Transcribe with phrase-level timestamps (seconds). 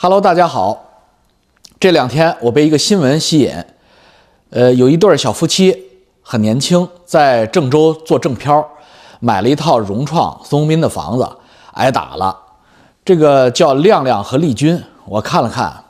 [0.00, 0.80] Hello，大家好。
[1.80, 3.52] 这两天我被一个新闻吸引，
[4.50, 5.76] 呃，有一对小夫妻
[6.22, 8.64] 很年轻，在郑州做正漂，
[9.18, 11.28] 买了一套融创孙宏斌的房子，
[11.72, 12.38] 挨打了。
[13.04, 15.82] 这个叫亮亮和丽君，我看了看，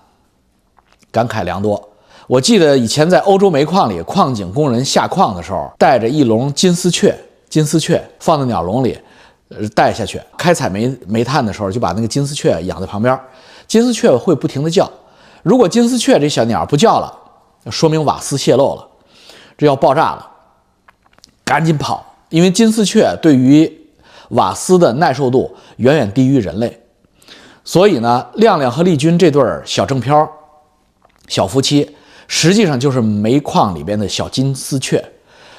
[1.13, 1.91] 感慨良多。
[2.29, 7.15] 我记得以前在欧洲煤矿里，矿井工人下矿的时候，带着一笼金丝雀，
[7.51, 8.99] 金丝雀放在鸟笼里，
[9.51, 10.19] 呃，带下去。
[10.39, 13.21] 开采煤煤炭的时候，就把那个金丝雀养在旁边，
[13.69, 14.91] 金丝雀会不停地叫。
[15.45, 18.89] 如果金丝雀这小鸟不叫了，说明瓦斯泄漏了，
[19.57, 20.29] 这要爆炸了，
[21.45, 22.05] 赶紧跑！
[22.31, 23.71] 因为金丝雀对于
[24.31, 26.81] 瓦斯的耐受度远远低于人类，
[27.65, 30.29] 所以呢，亮亮和丽君这对小正漂、
[31.29, 35.03] 小夫妻，实际上就是煤矿里边的小金丝雀。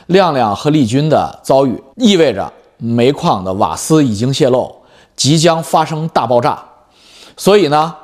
[0.07, 4.75] 亮亮和丽君的遭遇意味着煤矿的瓦斯已经泄漏，
[5.15, 6.63] 即将发生大爆炸，
[7.39, 7.95] 所以呢。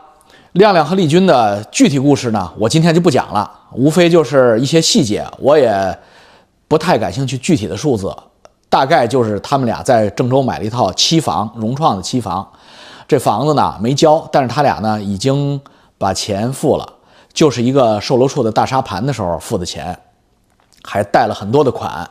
[0.54, 6.00] 亮亮和丽君的具体故事呢，我今天就不讲了，无非就是一些细节，我也
[6.70, 7.38] 不太感兴趣。
[7.40, 8.16] 具体的数字，
[8.70, 12.50] 大概就是他们俩在郑州买了一套期房，融创的期房，
[13.06, 15.60] 这房子呢没交，但是他俩呢已经
[15.98, 16.88] 把钱付了，
[17.34, 20.00] 就是一个售楼处的大沙盘的时候付的钱，
[20.86, 22.10] 还贷了很多的款，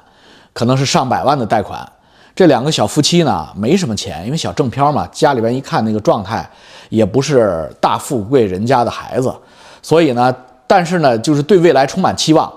[0.53, 1.91] 可能是上百万的贷款。
[2.35, 6.49] 这两个小夫妻呢没什么钱，因为小正漂嘛，家里边一看那个状态。
[6.91, 9.35] 也不是大富贵人家的孩子，
[9.83, 10.33] 所以呢，
[10.65, 12.53] 但是呢，就是对未来充满期望，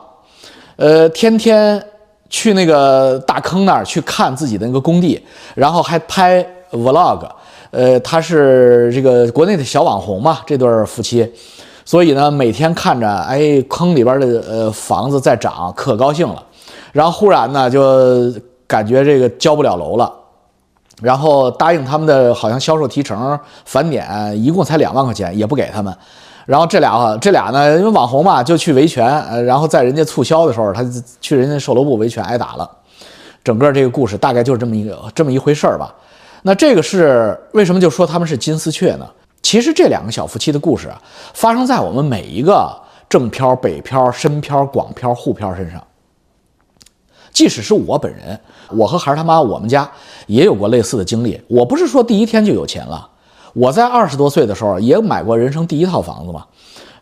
[0.76, 1.82] 呃，天天
[2.30, 5.20] 去那个大坑那儿去看自己的那个工地，
[5.56, 7.28] 然后还拍 vlog，
[7.72, 11.28] 呃，他是这个国内的小网红嘛，这对夫妻，
[11.84, 16.44] 所以呢，每天看着哎坑里边的呃房子在涨，可高兴了，
[16.92, 18.32] 然后忽然呢，就
[18.68, 20.14] 感觉这个交不了楼了。
[21.02, 25.96] 然后答应他们的好像销售提成返点一共才两万块钱，也不给他们。
[26.46, 29.06] 然后这俩这俩呢，因为网红嘛，就去维权。
[29.24, 30.84] 呃，然后在人家促销的时候，他
[31.22, 32.70] 去人家售楼部维权挨打了。
[33.44, 35.94] 整个这个故事大概就是这么一个这么一回事儿吧。
[36.42, 39.08] 那这个是为什么就说他们是金丝雀呢？
[39.44, 41.00] 其实这两个小夫妻的故事啊，
[41.34, 42.76] 发生在我们每一个
[43.08, 45.84] 正漂、北漂、深漂、广漂、沪漂身上。
[47.32, 48.40] 即使是我本人，
[48.72, 49.90] 我和孩儿他妈，我们家
[50.26, 51.40] 也有过类似的经历。
[51.48, 53.08] 我不是说第一天就有钱了，
[53.54, 56.46] 我在二十多岁的时候也买过人生第一套房子嘛，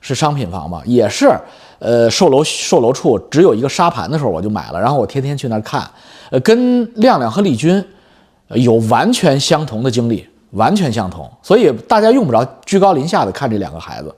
[0.02, 1.34] 是商品房嘛，也是，
[1.80, 5.90] 呃，售楼售楼处只有一个沙盘的时候我就买了，然后我天天去那儿看，
[6.30, 7.84] 呃，跟亮亮和丽君
[8.50, 14.14] 有完全相同的经历，完全相同，所以大家用不着居高临下的看这两个孩子。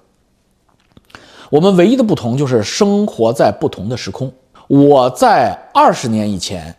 [1.50, 4.30] 我们唯一的不同就是生活在不同的时空。
[4.68, 6.75] 我在二十年以前，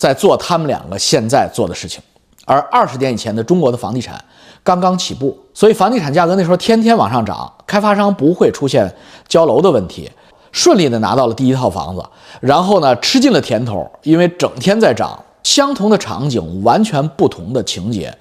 [0.00, 2.00] 在做他们两个现在做的事情，
[2.46, 4.18] 而二十年以前的中国的房地产
[4.64, 8.90] 刚刚起步，所以房地产价格那时候天天往上涨，开发商不会出现
[9.28, 10.10] 交楼的问题，
[10.52, 12.02] 顺利的拿到了第一套房子，
[12.40, 18.16] 然后呢吃尽了甜头，因为整天在涨，相同的场景，完全不同的情节，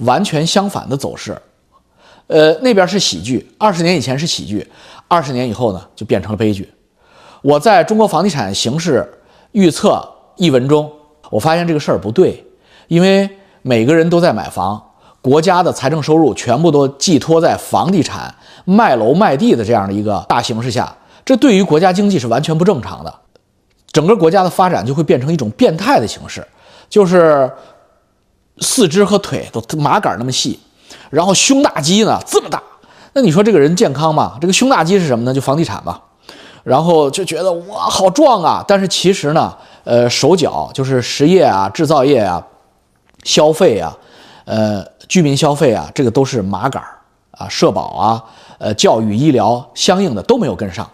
[0.00, 1.40] 完全相反的走势，
[2.26, 4.70] 呃，那边是喜剧，二十年以前是喜剧，
[5.08, 6.70] 二十年以后呢就变成了悲剧。
[7.40, 9.10] 我在中国房地产形势
[9.52, 10.06] 预测
[10.36, 10.90] 一文中，
[11.32, 12.44] 我发现这个事儿不对，
[12.88, 13.26] 因为
[13.62, 14.80] 每个人都在买房，
[15.22, 18.34] 国家的财政收入全部都寄托在房地产
[18.66, 20.94] 卖楼卖地的这样的一个大形势下，
[21.24, 23.14] 这对于国家经济是完全不正常的，
[23.92, 26.46] 整个国家的发展就会变成一种变态的形式，
[26.90, 27.50] 就是
[28.58, 30.60] 四肢和腿都麻杆那么细，
[31.08, 32.62] 然后胸大肌呢这么大，
[33.14, 34.36] 那你说这个人健康吗？
[34.38, 35.32] 这个胸大肌是什么呢？
[35.32, 35.98] 就房地产吧。
[36.64, 38.64] 然后就觉得哇，好壮啊！
[38.68, 39.52] 但是其实呢，
[39.84, 42.46] 呃，手脚就是实业啊、制造业啊、
[43.24, 43.96] 消费啊、
[44.44, 46.88] 呃，居民消费啊，这个都是麻杆儿
[47.32, 48.24] 啊，社保啊、
[48.58, 50.88] 呃，教育、医疗相应的都没有跟上。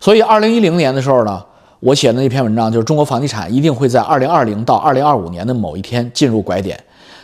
[0.00, 1.42] 所以，二零一零年的时候呢，
[1.80, 6.78] 我写的那篇文章就是中国房地产一定会在二零二零到二零二五年的某一天进入拐点，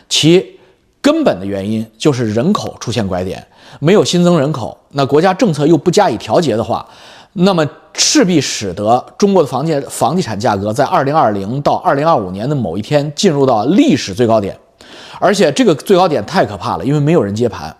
[0.07, 0.59] 其
[1.01, 3.45] 根本的原因就是人口出现拐点，
[3.79, 6.85] 没有新增人口，那国家政策又不加以调节的话。
[7.33, 14.57] 那么势必使得中国的房建房地产价格在二零二零到二零二五年的某一天进入到历史最高点，
[15.19, 17.75] 而且这个最高点太可怕了，因为没有人接盘。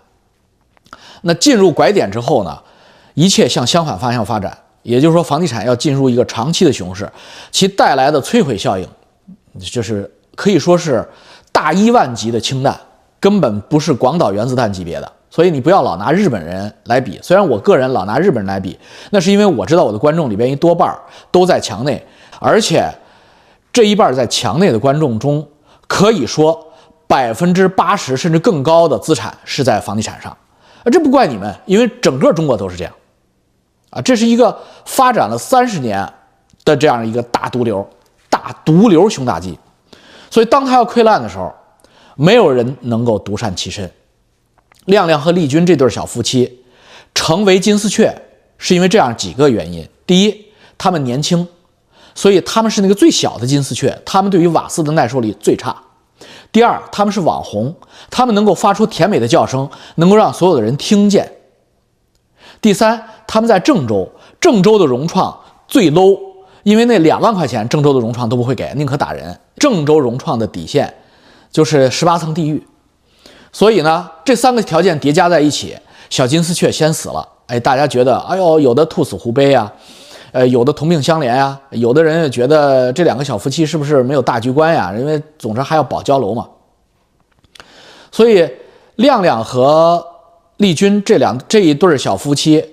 [1.22, 2.58] 那进入拐点之后呢，
[3.14, 7.10] 一切向相反方向发展，也就是说房地产要进入一个长期的熊市，
[7.50, 8.86] 其带来的摧毁效应，
[9.58, 11.08] 就是可以说是
[11.52, 12.78] 大一万级的氢弹，
[13.20, 15.12] 根本不是广岛原子弹级别的。
[15.34, 18.78] 所以你不要老拿日本人来比，虽然我个人老拿日本人来比，
[19.10, 20.96] 那是因为我知道我的观众里边一多半
[21.32, 22.00] 都在墙内，
[22.38, 22.88] 而且
[23.72, 25.44] 这一半在墙内的观众中，
[25.88, 26.64] 可以说
[27.08, 30.30] 百分之八十甚至更高的资产是在房地产上，
[30.84, 32.92] 啊，这不怪你们，因为整个中国都是这样，
[33.90, 36.08] 啊，这是一个发展了三十年
[36.64, 37.84] 的这样一个大毒瘤，
[38.30, 39.58] 大毒瘤熊大基，
[40.30, 41.52] 所以当他要溃烂的时候，
[42.14, 43.90] 没有人能够独善其身。
[44.86, 46.60] 亮亮和丽君这对小夫妻
[47.14, 48.22] 成为金丝雀，
[48.58, 50.46] 是因为这样几个原因：第一，
[50.76, 51.46] 他们年轻，
[52.14, 55.76] 所以他们是那个最小的金丝雀，他们对于瓦斯的耐受力最差。
[56.52, 57.74] 第二，他们是网红，
[58.10, 61.32] 他们能够发出甜美的叫声，能够让所有的人听见。
[62.60, 64.10] 第三，他们在郑州，
[64.40, 65.36] 郑州的融创
[65.66, 66.18] 最 low，
[66.62, 69.38] 因为那两万块钱，郑州的融创都不会给，宁可打人。
[69.56, 70.94] 郑州融创的底线
[71.50, 72.64] 就是十八层地狱。
[73.54, 75.76] 所以呢，这三个条件叠加在一起，
[76.10, 77.26] 小金丝雀先死了。
[77.46, 79.72] 哎，大家觉得，哎呦，有的兔死狐悲呀，
[80.32, 84.92] 呃，有的同病相怜呀，有的人也觉得这两个小夫妻是不是没有大局观呀？
[84.98, 86.48] 因为总之还要保交楼嘛。
[88.10, 88.44] 所以，
[88.96, 90.04] 亮亮和
[90.56, 92.64] 丽君这两这一对小夫妻，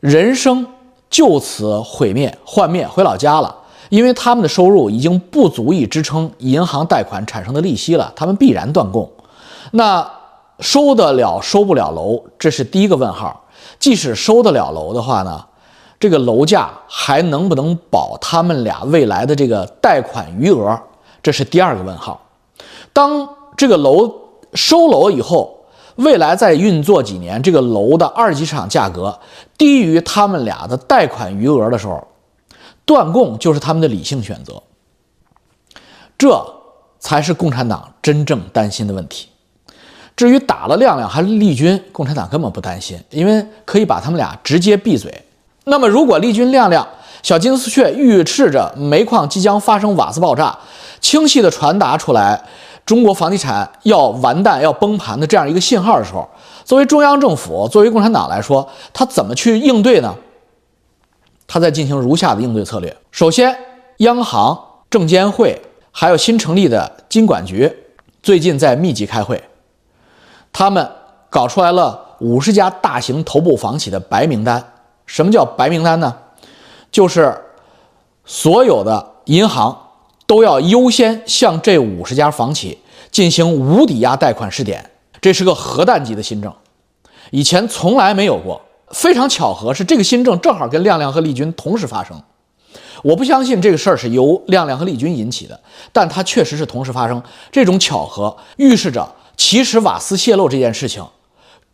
[0.00, 0.66] 人生
[1.08, 3.54] 就此毁灭、幻灭，回老家了。
[3.90, 9.08] 因为他们的收入已经不足以支撑银行贷款产生的利息了，他们必然断供。
[9.70, 10.08] 那
[10.60, 13.48] 收得了收不了楼，这是第一个问号。
[13.78, 15.44] 即使收得了楼的话呢，
[15.98, 20.80] 这个楼价还能不能保他们俩未来的这个贷款余额，
[21.22, 22.20] 这是第二个问号。
[22.92, 24.26] 当这个楼。
[24.54, 25.66] 收楼以后，
[25.96, 29.18] 未来再运作几年，这个楼的二级市场价格
[29.58, 32.06] 低于他们俩的贷款余额的时候，
[32.86, 34.62] 断供就是他们的理性选择。
[36.16, 36.42] 这
[36.98, 39.28] 才是共产党真正担心的问题。
[40.16, 45.22] 至于打了亮亮还是丽君，共产党根本不担心，因为可以把他们俩直接闭嘴。
[45.64, 46.86] 那么，如果丽君、亮亮、
[47.22, 50.56] 小金丝雀预示着煤矿即将发生瓦斯爆炸，
[51.00, 52.42] 清晰地传达出来。
[52.86, 56.28] 中国房地产要完蛋、要崩盘的这样一个信号的时候，
[56.64, 60.14] 作为中央政府、作为共产党来说，他怎么去应对呢？
[61.48, 63.56] 他在进行如下的应对策略：首先，
[63.98, 64.56] 央行、
[64.88, 65.60] 证监会
[65.90, 67.70] 还有新成立的金管局
[68.22, 69.42] 最近在密集开会，
[70.58, 70.90] 他们
[71.28, 74.72] 搞出来了五十家大型头部房企的白名单。
[75.04, 76.16] 什么叫白名单呢？
[76.90, 77.38] 就是
[78.24, 79.82] 所有的银行。
[80.26, 82.76] 都要优先向这五十家房企
[83.12, 86.52] 进行无抵押贷款试点，这是个核弹级的新政，
[87.30, 88.60] 以前从来没有过。
[88.90, 92.20] 非常巧合是这个新政正好跟亮亮和丽君同时发生。
[93.04, 95.60] 我不相信这个事儿是由亮亮和丽君引起的，
[95.92, 97.22] 但它确实是同时发生。
[97.52, 101.04] 这种巧合预示着，其实瓦斯泄漏这件事情，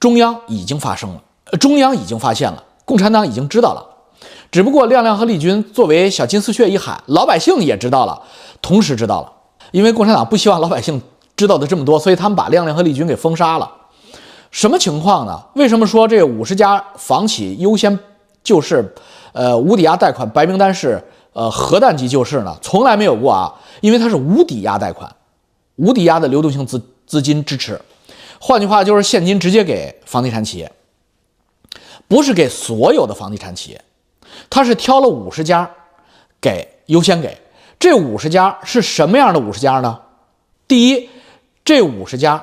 [0.00, 1.22] 中央已经发生了，
[1.58, 3.86] 中央已经发现了，共产党已经知道了。
[4.50, 8.20] 只不过亮亮和丽君作为小金丝雀一喊，老百姓也知道了，
[8.60, 9.32] 同时知道了。
[9.70, 11.00] 因为共产党不希望老百姓
[11.34, 13.70] 知道的这么多，所以他们把亮亮和丽君给封杀了。
[14.50, 15.40] 什么情况呢？
[15.54, 17.98] 为什么说这五十家房企优先
[18.44, 18.94] 救市？
[19.32, 22.54] 呃，无抵押贷款白名单是呃核弹级救市呢？
[22.60, 23.54] 从来没有过啊！
[23.80, 25.10] 因为它是无抵押贷款，
[25.76, 26.78] 无抵押的流动性资
[27.12, 27.78] 资金支持，
[28.40, 30.72] 换句话就是现金直接给房地产企业，
[32.08, 33.84] 不是给所有的房地产企业。
[34.48, 35.70] 他是挑了五十家，
[36.40, 37.36] 给优先给
[37.78, 40.00] 这五十家是什么样的五十家呢？
[40.66, 41.10] 第一，
[41.62, 42.42] 这五十家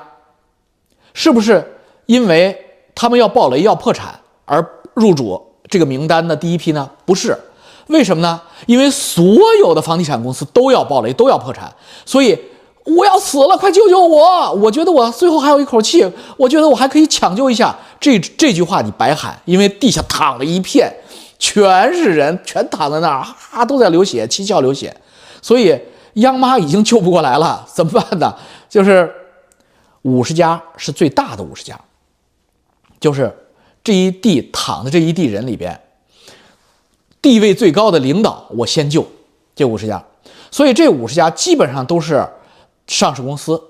[1.14, 2.56] 是不是因为
[2.94, 4.64] 他们要暴雷要破产而
[4.94, 6.88] 入主这个名单的第一批呢？
[7.04, 7.36] 不是，
[7.88, 8.40] 为什么呢？
[8.66, 11.74] 因为所有的房地产公司都要暴雷都要破产，
[12.06, 12.38] 所以
[12.96, 14.52] 我要死了，快救救我！
[14.54, 16.04] 我觉得我最后还有一口气，
[16.36, 17.76] 我觉得我还可以抢救一下。
[17.98, 20.92] 这这句话你白喊，因为地下躺了一片。
[21.42, 24.94] 全是人，全躺在那儿，哈，都在流血，七窍流血，
[25.40, 25.74] 所以
[26.16, 28.36] 央妈已经救不过来了，怎么办呢？
[28.68, 29.10] 就是
[30.02, 31.80] 五十家是最大的五十家，
[33.00, 33.34] 就是
[33.82, 35.80] 这一地躺的这一地人里边，
[37.22, 39.06] 地位最高的领导，我先救
[39.54, 40.04] 这五十家，
[40.50, 42.22] 所以这五十家基本上都是
[42.90, 43.62] 上市公司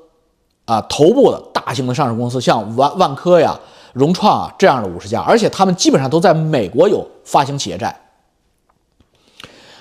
[0.65, 3.59] 啊，头部的大型的上市公司，像万万科呀。
[3.93, 7.95] 融创啊，这样的五十家，而且他们基本上都在美国有发行企业债。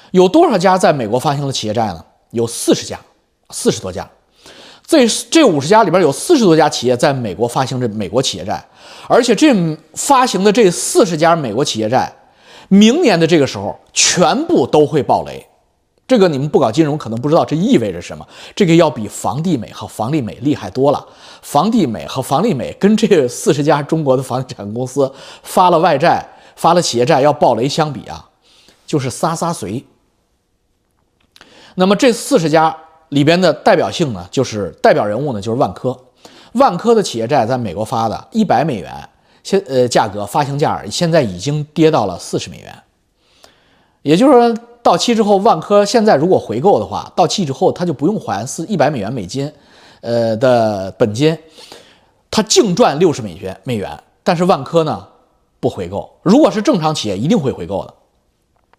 [0.09, 2.03] 有多少家在美国发行的企业债呢？
[2.31, 2.99] 有四十家，
[3.51, 4.09] 四十多家。
[4.87, 8.65] 这这五十家里边有四十多家企业在美国发行着美国企业债，
[9.07, 9.53] 而且这
[9.93, 12.11] 发行的这四十家美国企业债，
[12.67, 15.48] 明年的这个时候全部都会爆雷。
[16.09, 18.27] 这个你们不搞金融可能不知道，这意味着什么？
[18.55, 21.05] 这个要比房地美和房利美厉害多了。
[21.43, 25.09] 房地美和房利美跟这四十家中国的房地产公司
[25.43, 28.27] 发了外债、发了企业债要爆雷相比啊，
[28.87, 29.85] 就是撒撒随。
[31.75, 32.75] 那么这四十家
[33.09, 35.95] 里边的代表性呢，就是代表人物呢，就是万科。
[36.53, 38.91] 万科的企业债在美国发的，一百美元，
[39.43, 42.75] 现呃价格发行价现在已经跌到了四十美元，
[44.01, 44.57] 也就是说
[44.89, 49.51] 到期之后，万科现在如果回购的话，到期之后他就不用还四一百美元美金，
[50.01, 51.37] 呃的本金，
[52.31, 54.01] 他净赚六十美元美元。
[54.23, 55.07] 但是万科呢
[55.59, 57.93] 不回购，如果是正常企业一定会回购的，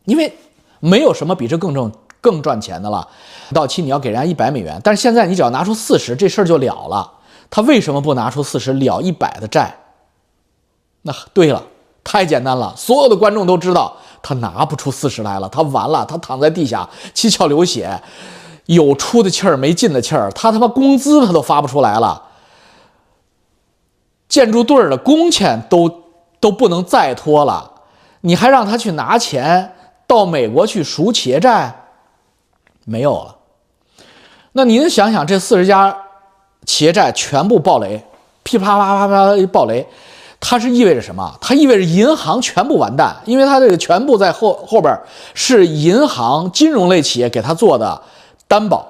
[0.04, 0.36] 因为
[0.80, 3.06] 没有什么比这更挣更赚钱的了。
[3.54, 7.08] 到期你要给人家一百美元，但是现在你只要拿出四十，这事儿就了了。
[7.48, 9.76] 他为什么不拿出四十了一百的债？
[11.02, 11.62] 那对了，
[12.02, 18.00] 太简单了，所有的观众都知道他拿不出四十来了，他完了，他躺在地下七窍流血，
[18.66, 22.22] 有出的气儿没进的气儿，他他妈工资他都发不出来了，
[24.28, 26.02] 建筑队儿的工钱都
[26.40, 27.70] 都不能再拖了，
[28.20, 29.74] 你还让他去拿钱
[30.06, 31.84] 到美国去赎企业债？
[32.84, 33.36] 没有了。
[34.52, 35.96] 那您想想，这四十家。
[36.66, 38.04] 企业债全部暴雷，
[38.42, 39.84] 噼啪啪啪啪一暴雷，
[40.40, 41.36] 它是意味着什么？
[41.40, 44.98] 它意味着银行全部完蛋，因为它这个全部在后后边
[45.34, 48.02] 是银行金融类企业给他做的
[48.48, 48.86] 担保。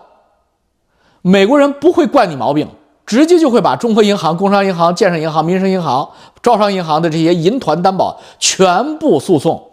[1.23, 2.69] 美国人不会惯你毛病，
[3.05, 6.09] 直接就会把中国银行、工商银行、建设银行、民生银行、
[6.41, 9.71] 招商银行的这些银团担保全部诉讼，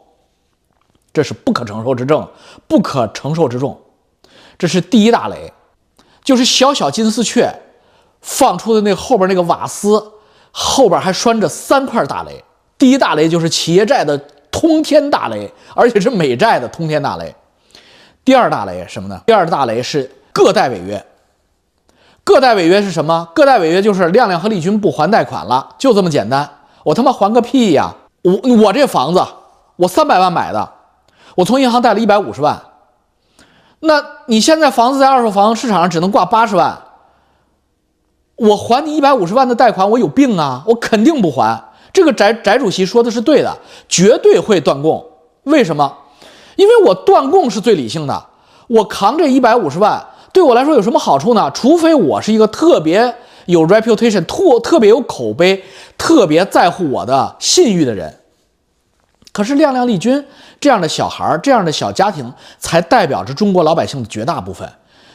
[1.14, 2.28] 这是不可承受之重，
[2.68, 3.80] 不可承受之重。
[4.58, 5.54] 这是第一大雷，
[6.24, 7.54] 就是小小金丝雀。
[8.20, 10.04] 放出的那后边那个瓦斯
[10.60, 12.44] 后边还拴着三块大雷，
[12.80, 14.18] 第一大雷就是企业债的
[14.50, 17.36] 通天大雷，而且是美债的通天大雷。
[18.26, 19.22] 第二大雷什么呢？
[19.28, 21.06] 第二大雷是个贷违约。
[22.24, 23.30] 个贷违约是什么？
[23.36, 26.50] 个贷违约就是亮亮和丽君不还贷款了，就这么简单。
[26.84, 27.94] 我他妈还个屁呀！
[28.24, 28.34] 我
[28.64, 29.24] 我这房子
[29.76, 30.68] 我三百万买的，
[31.36, 32.60] 我从银行贷了一百五十万，
[33.82, 36.76] 那你现在房子在二手房市场上只能挂八十万。
[38.38, 40.64] 我还你一百五十万的贷款，我有病啊！
[40.68, 41.62] 我肯定不还。
[41.92, 43.58] 这个翟翟主席说的是对的，
[43.90, 45.04] 绝对会断供。
[45.44, 45.98] 为什么？
[46.56, 48.26] 因为我断供是最理性的。
[48.68, 51.50] 我扛这一百五十万，对我来说有什么好处呢？
[51.52, 53.16] 除非我是一个特别
[53.48, 55.64] 有 reputation、特特别有口碑、
[55.98, 58.20] 特别在乎我的信誉的人。
[59.32, 60.24] 可是亮亮丽君
[60.60, 64.70] 这样的小孩、这样的小家庭，才代表着中国老百姓的绝大部分。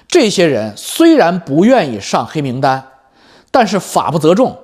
[0.09, 2.89] 这些人虽然不愿意上黑名单。
[3.53, 4.59] 但是法不责众，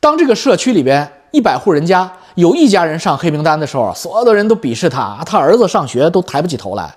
[0.00, 6.94] 当这个社区里边一百户人家有一家人上黑名单的时候，所有的人都鄙视他，他儿子上学都抬不起头来。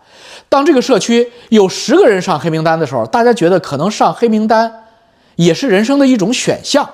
[0.49, 4.71] 当这个社区有十个人上黑名单的时候，大家觉得可能上黑名单
[5.35, 6.89] 也是人生的一种选项，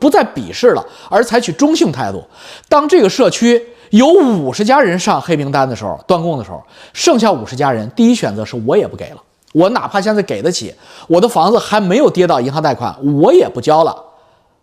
[0.00, 2.24] 不再鄙视了，而采取中性态度。
[2.68, 9.16] 当这个社区有五十家人上黑名单的时候，断供的时候，剩下五十家人第一选择是我也不给了。
[9.56, 10.74] 我哪怕现在给得起，
[11.08, 14.04] 我的房子还没有跌到银行贷款，我也不交了。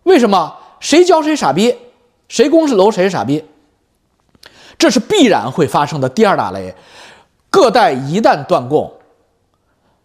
[0.04, 0.54] 为什么？
[0.78, 1.74] 谁交谁傻逼，
[2.28, 3.44] 谁公示楼谁傻逼。
[4.78, 6.72] 这是必然会发生的第二大雷。
[7.50, 8.92] 各贷一旦断供，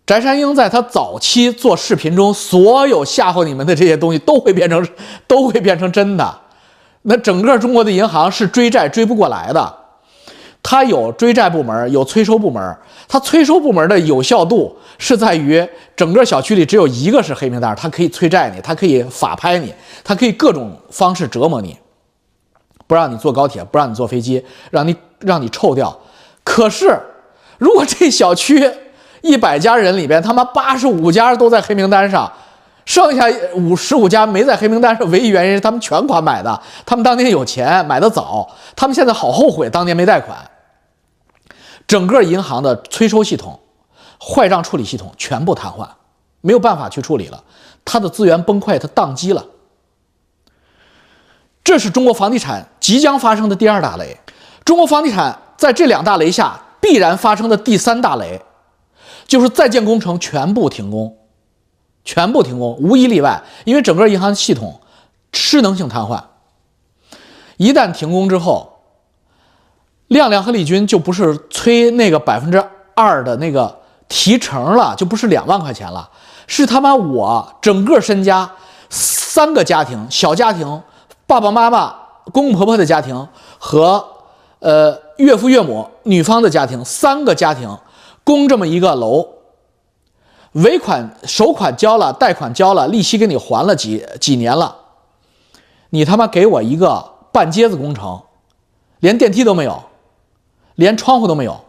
[0.07, 4.87] 翟山鹰在他早期做视频中所有吓唬你们的这些东西都会变成
[5.27, 6.39] 都会变成真的。
[7.03, 9.75] 那整个中国的银行是追债追不过来的。
[10.69, 12.77] 他有追债部门，有催收部门。
[13.07, 19.73] 他催收部门的有效度是在于整个小区里只有一个是黑名单，他可以催债你，他可以法拍你，
[20.03, 21.75] 他可以各种方式折磨你，
[22.85, 25.99] 不让你坐高铁，不让你坐飞机，让你让你臭掉。
[26.43, 26.95] 可是，
[27.57, 28.71] 如果这小区
[29.21, 32.31] 一百家人里边，他妈八十五家都在黑名单上，
[32.85, 40.37] 剩下五十五家没在黑名单上，唯一原因是他们全款买的，他们当年有钱买的早，他们现在好后悔当年没贷款。
[41.89, 43.59] 整个银行的催收系统、
[44.21, 45.89] 坏账处理系统全部瘫痪，
[46.41, 47.43] 没有办法去处理了，
[47.83, 49.43] 它的资源崩溃，它宕机了。
[51.63, 54.19] 这是中国房地产即将发生的第二大雷。
[54.63, 58.39] 中国房地产在这两大雷下必然发生的第三大雷，
[59.25, 61.17] 就是在建工程全部停工，
[62.05, 64.79] 全部停工，无一例外，因为整个银行系统
[65.33, 66.23] 失能性瘫痪。
[67.57, 68.78] 一旦停工之后，
[70.09, 72.63] 亮亮和李军就不是催那个百分之
[72.93, 76.09] 二的那个提成了，就不是两万块钱了，
[76.45, 78.49] 是他妈我整个身家
[78.89, 80.81] 三个家庭小家庭，
[81.27, 81.95] 爸爸妈妈、
[82.33, 83.27] 公公婆婆的家庭
[83.59, 84.03] 和
[84.57, 87.77] 呃岳父岳母女方的家庭三个家庭
[88.23, 89.27] 供这么一个楼，
[90.53, 94.75] 尾款首款交了，贷款交了，利息给你还了几几年了，
[95.91, 98.19] 你他妈给我一个半截子工程，
[99.01, 99.83] 连电梯都没有。
[100.79, 101.59] 连窗户都没有，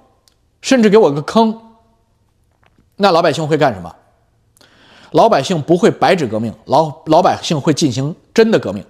[0.62, 1.60] 甚至给我个坑，
[2.94, 3.92] 那老百姓会干什么？
[5.10, 8.86] 老百姓不会白纸革命，老老百姓会进行真的革命。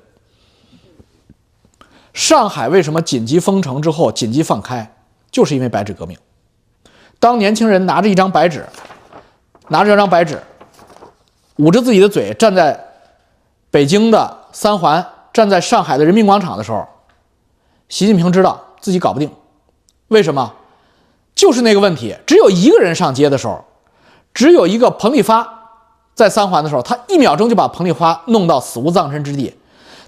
[2.13, 4.95] 上海为什么紧急封城之后紧急放开，
[5.31, 6.19] 就是因为白纸革命。
[7.19, 8.67] 当年轻人拿着一张白纸，
[9.69, 10.39] 拿着一张白纸，
[11.57, 12.79] 捂着自己的嘴，站在
[13.71, 16.87] 北京的三环，站在上海的人民广场的时候，
[17.89, 19.31] 习近平知道自己搞不定。
[20.11, 20.53] 为什么？
[21.35, 23.65] 就是那个问题，只有一个人上街的时候，
[24.35, 25.49] 只有一个彭丽发
[26.15, 29.55] 在三环的时候，他一秒钟就把彭丽发弄到死无葬身之地。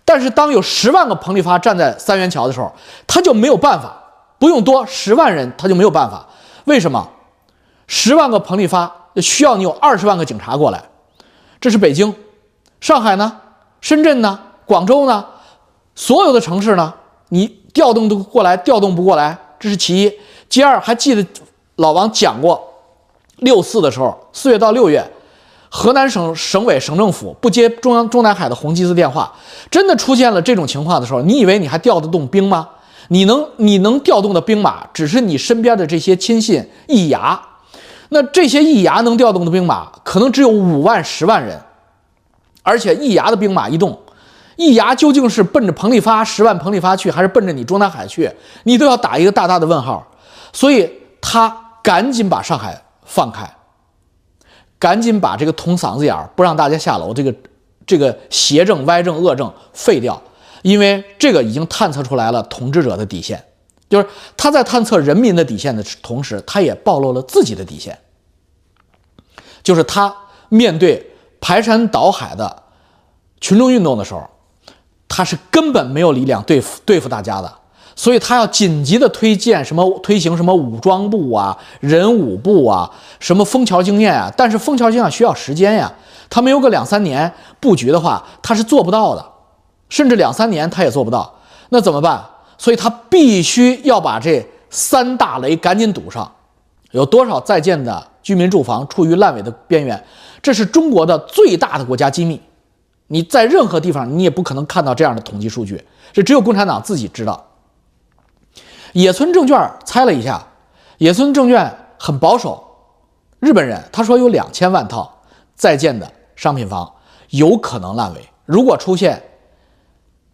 [0.05, 2.71] 但是当有十万个彭丽发站在三元桥的时候，
[3.07, 3.97] 他就没有办法，
[4.39, 6.27] 不用多，十万人他就没有办法。
[6.65, 7.09] 为什么？
[7.87, 10.83] 十万个彭丽发需要你有二十万个警察过来，
[11.61, 12.13] 这是北京、
[12.81, 13.41] 上海呢、
[13.81, 15.25] 深圳呢、广州呢，
[15.95, 16.93] 所有的城市呢，
[17.29, 20.13] 你调动都过来，调动不过来，这是其一。
[20.49, 21.25] 其二，还记得
[21.77, 22.61] 老王讲过，
[23.37, 25.09] 六四的时候，四月到六月，
[25.69, 29.33] 河南省省委省政府不接中央中南海的红旗子电话，
[29.71, 32.69] 真的出现了这种情况的时候，你以为你还调得动兵吗？
[33.09, 37.41] 你能你能调动的兵马，只是你身边的这些亲信一牙，
[38.09, 41.61] 那这些一牙能调动的兵马，可能只有五万十万人，
[42.63, 43.99] 而且一牙的兵马一动，
[44.57, 48.31] 易牙究竟是奔着彭丽发十万彭丽发去，还是奔着你中南海去，
[48.65, 50.07] 你都要打一个大大的问号。
[50.53, 50.91] 所以
[51.21, 53.51] 他赶紧把上海放开，
[54.79, 57.35] 赶紧把这个捅嗓子眼儿不让大家下楼这个
[57.87, 60.23] 这个邪正歪正恶正废掉，
[60.63, 63.43] 因为这个已经探测出来了统治者的底线，
[63.89, 64.07] 就是
[64.37, 67.99] 他在探测人民的底线的同时，他也暴露了自己的底线，
[69.63, 70.15] 就是他
[70.51, 72.63] 面对排山倒海的
[73.41, 74.29] 群众运动的时候，
[75.15, 77.53] 他是根本没有力量对付对付大家的。
[77.95, 82.91] 所以他要紧急的推荐什么推行什么武装部啊、人武部啊、
[83.21, 85.93] 什么枫桥经验啊，但是枫桥经验需要时间呀，
[86.31, 89.23] 他没有个两三年布局的话，他是做不到的，
[89.91, 91.31] 甚至两三年他也做不到，
[91.69, 92.25] 那怎么办？
[92.57, 96.33] 所以他必须要把这三大雷赶紧堵上。
[96.93, 100.03] 有多少在建的居民住房处于烂尾的边缘？
[100.41, 102.41] 这是中国的最大的国家机密，
[103.13, 107.45] 你在任何地方你也不可能看到这样的统计数据，这只有共产党自己知道。
[108.95, 110.43] 野村证券猜了一下，
[110.97, 112.67] 野村证券很保守，
[113.39, 115.21] 日本人他说有两千万套
[115.55, 116.91] 在建的商品房
[117.29, 118.31] 有可能烂尾。
[118.47, 119.23] 如果出现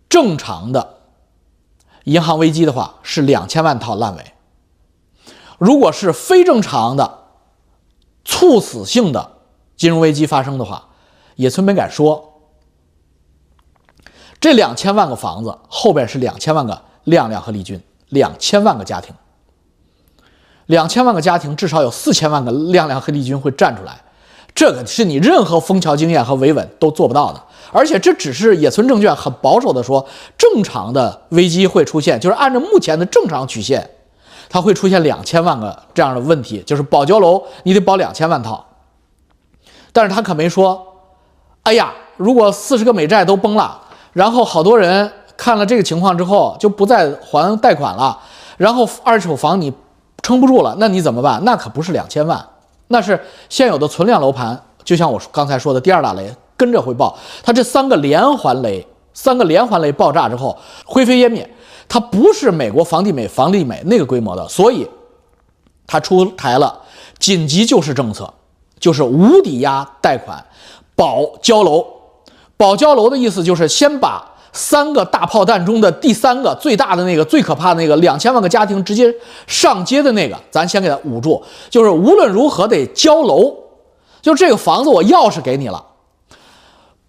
[0.08, 1.00] 正常的
[2.04, 4.22] 银行危机的话，是两千万套烂尾；
[5.58, 7.24] 如果是非正常的
[8.24, 9.32] 猝死性的
[9.76, 10.90] 金融危机发生的话，
[11.34, 12.26] 野村没敢说。
[14.40, 17.80] 这两千万个房子后边是两千万个亮亮和丽君。
[18.10, 19.14] 两千万个家庭，
[20.64, 24.00] 两千万个家庭，至少有四千万个亮亮和丽君会站出来，
[24.54, 27.42] 这个是你任何枫桥经验和维稳都做不到的。
[27.70, 30.06] 而且这只是野村证券很保守的说，
[30.38, 33.90] 正常的危机会出现，就是按照目前的正常曲线，
[34.48, 38.64] 它会出现两千万个这样的问题，就是保交楼你得保两千万套。
[39.92, 40.82] 但是他可没说，
[41.64, 45.10] 哎呀，如果四十个美债都崩了，然后好多人。
[45.40, 48.18] 看了这个情况之后，就不再还贷款了，
[48.56, 49.72] 然后二手房你
[50.20, 51.40] 撑不住了，那你怎么办？
[51.44, 52.44] 那可不是两千万，
[52.88, 54.60] 那是现有的存量楼盘。
[54.82, 61.48] 就像我刚才说的，第二大雷跟着会爆，它这三个连环雷，三个连环雷爆炸之后灰飞烟灭，
[61.88, 64.84] 它不是美国房地美、房利美那个规模的，所以
[65.86, 66.80] 它出台了
[67.20, 68.28] 紧急救市政策，
[68.80, 70.44] 就是无抵押贷款
[70.96, 71.86] 保交楼。
[72.58, 74.22] 保交楼的意思就是先把。
[74.50, 79.14] 三个大炮弹中的第三个最大的那个最可怕的那个两千万个家庭直接
[79.46, 81.40] 上街的那个，咱先给他捂住。
[81.68, 83.54] 就是无论如何得交楼，
[84.22, 85.84] 就这个房子我钥匙给你了，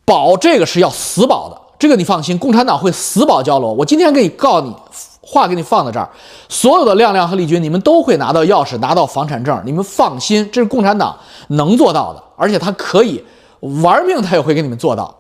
[0.04, 3.72] 保这个是要死保的，这个你放心，共产党会死保交楼。
[3.72, 4.76] 我今天给你告你，
[5.22, 6.10] 话给你放在这儿，
[6.50, 13.24] 所有的亮亮和丽君，你们都会拿到钥匙，拿到房产证，你们放心，这是共产党能做到的，而且他可以
[13.82, 15.16] 玩命，他也会给你们做到。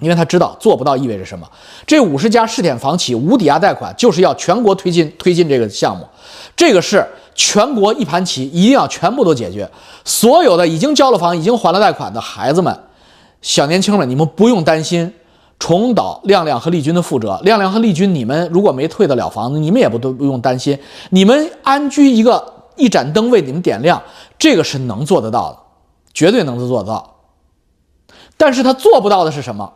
[0.00, 1.46] 因为他知道做不到意味着什么，
[1.86, 6.06] 这五十家试点房企无抵押贷款就是要全国推进推进这个项目，
[6.56, 9.70] 这个是全国一盘棋，一定要全部都解决。
[10.04, 12.76] 所有的已经交了房、已经还了贷款的孩子们、
[13.42, 15.12] 小年轻们，你们不用担心
[15.58, 17.38] 重蹈亮亮和丽君的覆辙。
[17.42, 20.78] 亮亮和丽君，你们如果没退得了房子，你们也不都不用担心，
[21.10, 24.02] 你们安居一个一盏灯为你们点亮，
[24.38, 25.58] 这个是能做得到的，
[26.14, 27.16] 绝对能做得到。
[28.36, 29.70] 但是他做不到的是什么？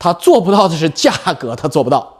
[0.00, 2.16] 他做不到的是价格，他做不到。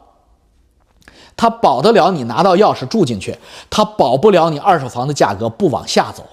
[1.37, 3.39] 他保得了你拿到钥匙住进去，
[3.71, 6.27] 他保不了你二手房的价格不往下走。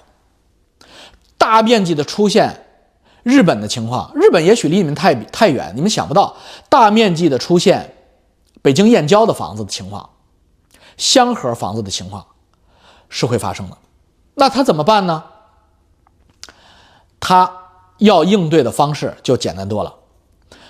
[1.38, 2.66] 大面积的出现
[3.24, 6.36] 日本的情况，日本也许离你们太太远，你们想不到
[6.68, 7.96] 大面积的出现
[8.62, 10.10] 北京燕郊的房子的情况，
[10.98, 12.26] 香河房子的情况
[13.08, 13.78] 是会发生的。
[14.36, 15.24] 那他怎么办呢？
[17.22, 17.50] 他
[18.00, 19.96] 要应对的方式就简单多了，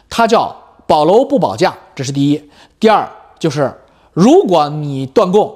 [0.09, 0.55] 他叫
[0.87, 2.49] 保楼不保价，这是第一。
[2.79, 3.71] 第二就是，
[4.13, 5.53] 如果你断供，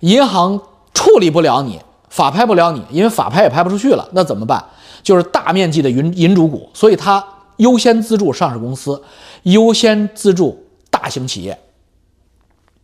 [0.00, 0.60] 银行
[0.92, 4.62] 处理不了你，法拍不了你，因为法拍也拍不出去了，那怎么办？
[5.02, 7.24] 就是大面积的银银主股，所以它
[7.56, 9.02] 优先资助上市公司，
[9.44, 11.58] 优先资助大型企业，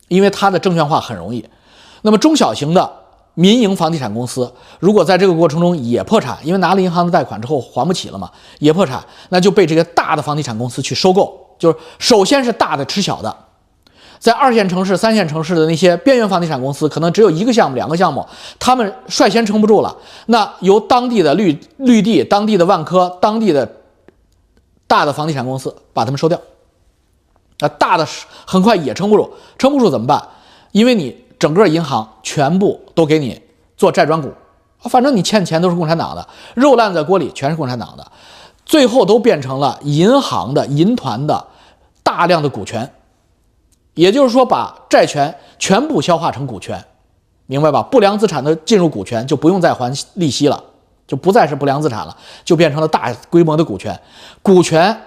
[0.08, 1.44] 因为它的证券化很容易。
[2.02, 2.98] 那么中小型的。
[3.34, 11.49] 民营房地产公司如果在这个过程中也破产，因为拿了银行的贷款之后还不起了嘛，也破产，那就被这个大的房地产公司去收购。
[11.60, 13.36] 就是首先是大的吃小的，
[14.18, 18.26] 在二线城市、三线城市的那些边缘房地产公司，可能只有一个项目、两个项目，
[18.58, 19.96] 他们率先撑不住了，
[20.26, 23.70] 那由当地的绿绿地、当地的万科、当地的
[24.88, 26.36] 大的房地产公司把他们收掉。
[27.60, 28.04] 那大的
[28.44, 30.20] 很快也撑不住，撑不住怎么办？
[30.72, 31.16] 因为你。
[31.40, 33.40] 整个银行全部都给你
[33.74, 34.30] 做债转股，
[34.90, 38.06] 反正你欠钱都是共产党的，肉烂在锅里全是共产党的，
[38.66, 41.42] 最后都变成了银行的银团的
[42.10, 42.92] 大量的股权，
[43.94, 46.84] 也就是说把债权全部消化成股权，
[47.46, 47.82] 明白吧？
[47.82, 50.62] 不良资产的进入股权就不用再还利息了，
[51.06, 54.00] 就不再是不良资产了，就变成了大规模的股权，
[54.42, 55.00] 股权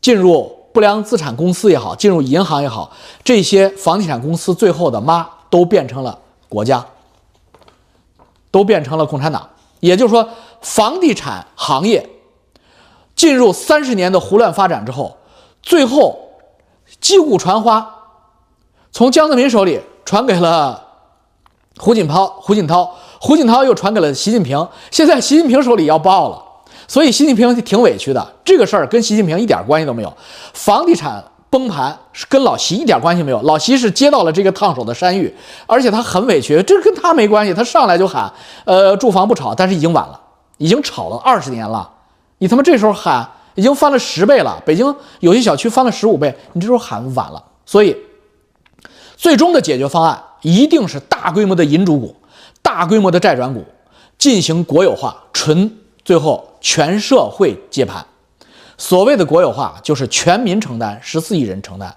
[0.00, 2.92] 进入不良资产公司也好，进入银行也好，
[3.24, 5.28] 这些房地产公司最后的妈。
[5.50, 6.16] 都变成了
[6.48, 6.86] 国家，
[8.52, 9.50] 都变成了共产党。
[9.80, 10.28] 也就是说，
[10.60, 12.08] 房地产行业
[13.16, 15.16] 进入三十年的胡乱发展之后，
[15.62, 16.18] 最后
[17.00, 17.88] 击鼓传花，
[18.92, 20.82] 从江泽民手里传给了
[21.78, 26.42] 胡锦涛，胡锦涛，胡锦涛又传给了习近平，现在习近平手里要爆了，
[26.88, 28.34] 所以习近平挺委屈的。
[28.44, 30.12] 这个事儿跟习近平一点关系都没有，
[30.52, 31.24] 房地产。
[31.50, 35.34] 崩盘是跟老习一点关系没有，老习是接到了这个烫手的山芋，
[35.66, 38.32] 而且他很委屈，这跟他没关系，他上来就喊，
[38.64, 40.20] 呃，住房不炒，但是已经晚了，
[40.58, 41.90] 已经炒了二十年了，
[42.38, 47.96] 你他妈这时候喊，已经翻了十倍了，北京有些小区翻了十五倍，你这时候喊晚了，所以
[49.16, 52.16] 最终的解决方案一定是大规模的银主股，
[52.62, 53.64] 大规模的债转股
[54.16, 58.04] 进行国有化，纯最后全社会接盘。
[58.78, 61.94] 所谓的国有化，就是全民承担，十四亿人承担，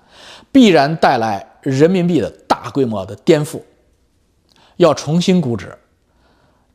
[0.52, 3.62] 必然带来人民币的大规模的颠覆，
[4.76, 5.78] 要重新估值。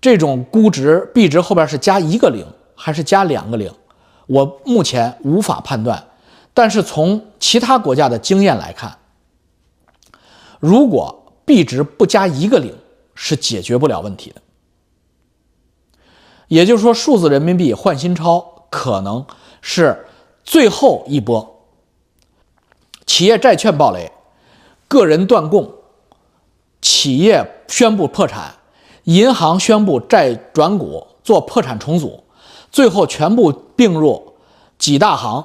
[0.01, 3.71] 这种估值币值后边是加一个零还是加两个零，
[4.29, 6.07] 我目前无法判断。
[6.55, 8.97] 但是从其他国家的经验来看，
[10.61, 12.73] 如果币值不加一个零，
[13.17, 14.41] 是解决不了问题的。
[16.47, 19.27] 也就是说，数字人民币换新钞可能。
[19.61, 20.07] 是
[20.45, 21.67] 最后一波，
[23.05, 24.13] 企业债券暴雷，
[24.87, 25.69] 个人断供，
[26.81, 28.55] 企业宣布破产，
[29.03, 32.23] 银行宣布债转股做破产重组，
[32.79, 34.35] 最后全部并入
[34.79, 35.45] 几大行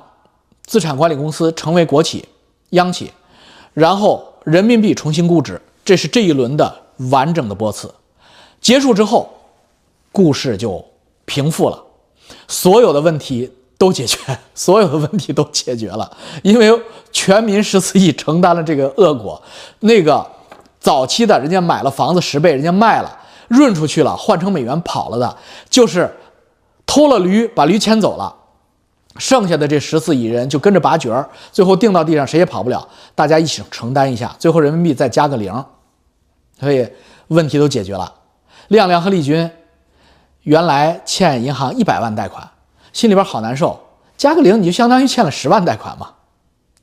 [0.68, 2.24] 资产管理公司，成为国企、
[2.70, 3.12] 央企，
[3.74, 6.72] 然后人民币重新估值，这是这一轮的
[7.10, 7.92] 完整的波次。
[8.62, 9.34] 结束之后，
[10.12, 10.86] 故事就
[11.26, 11.84] 平复了，
[12.48, 13.52] 所有的问题。
[13.80, 14.20] 都解决，
[14.54, 16.72] 所有的问题都解决了，因为
[17.12, 19.42] 全民十四亿承担了这个恶果。
[19.80, 20.24] 那个
[20.80, 23.18] 早期的人家买了房子十倍，人家卖了
[23.48, 25.36] 润出去了，换成美元跑了的，
[25.68, 26.16] 就是
[26.86, 28.36] 偷了驴把驴牵走了，
[29.18, 35.66] 剩下的这十四亿人就跟着拔角儿，最后定到地上谁也跑不了，大家一起承担一下，最后人民币再加个零，
[36.60, 36.88] 所以
[37.28, 38.14] 问题都解决了。
[38.68, 39.50] 亮亮和丽君
[40.44, 42.50] 原来欠银行一百万贷款。
[42.92, 43.80] 心里边好难受，
[44.16, 46.12] 加个零你就相当于欠了十万贷款嘛。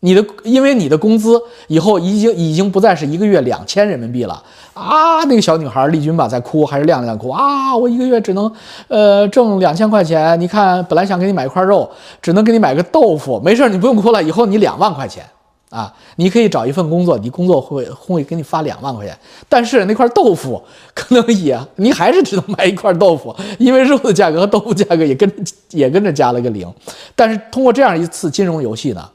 [0.00, 5.22] 你的因为你的工资以后已经已经不再是一个月两千人民币了啊！
[5.24, 7.76] 那个小女孩丽君吧在哭，还是亮亮哭啊？
[7.76, 8.50] 我一个月只能
[8.88, 10.40] 呃挣两千块钱。
[10.40, 11.90] 你看，本来想给你买一块肉，
[12.22, 13.40] 只能给你买个豆腐。
[13.44, 15.24] 没事，你不用哭了，以后你两万块钱。
[15.68, 19.16] 啊，你可以找一份工作，你工作会会给你发两万块钱，
[19.48, 20.60] 但是那块豆腐
[20.92, 25.32] 可能也你还是只能买一块豆腐，因为肉的价格和豆腐价格也跟
[25.70, 26.66] 也跟着加了个零。
[27.14, 29.08] 但是通过这样一次金融游戏呢，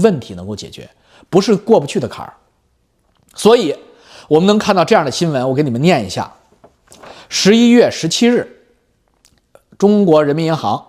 [0.00, 0.88] 问题能够解决，
[1.28, 2.32] 不是过不去的坎儿。
[3.34, 3.74] 所以
[4.28, 6.32] 我们能看到这样的新闻，我给你们念一下：
[7.28, 8.46] 十一月十七日，
[9.78, 10.84] 中国人民银行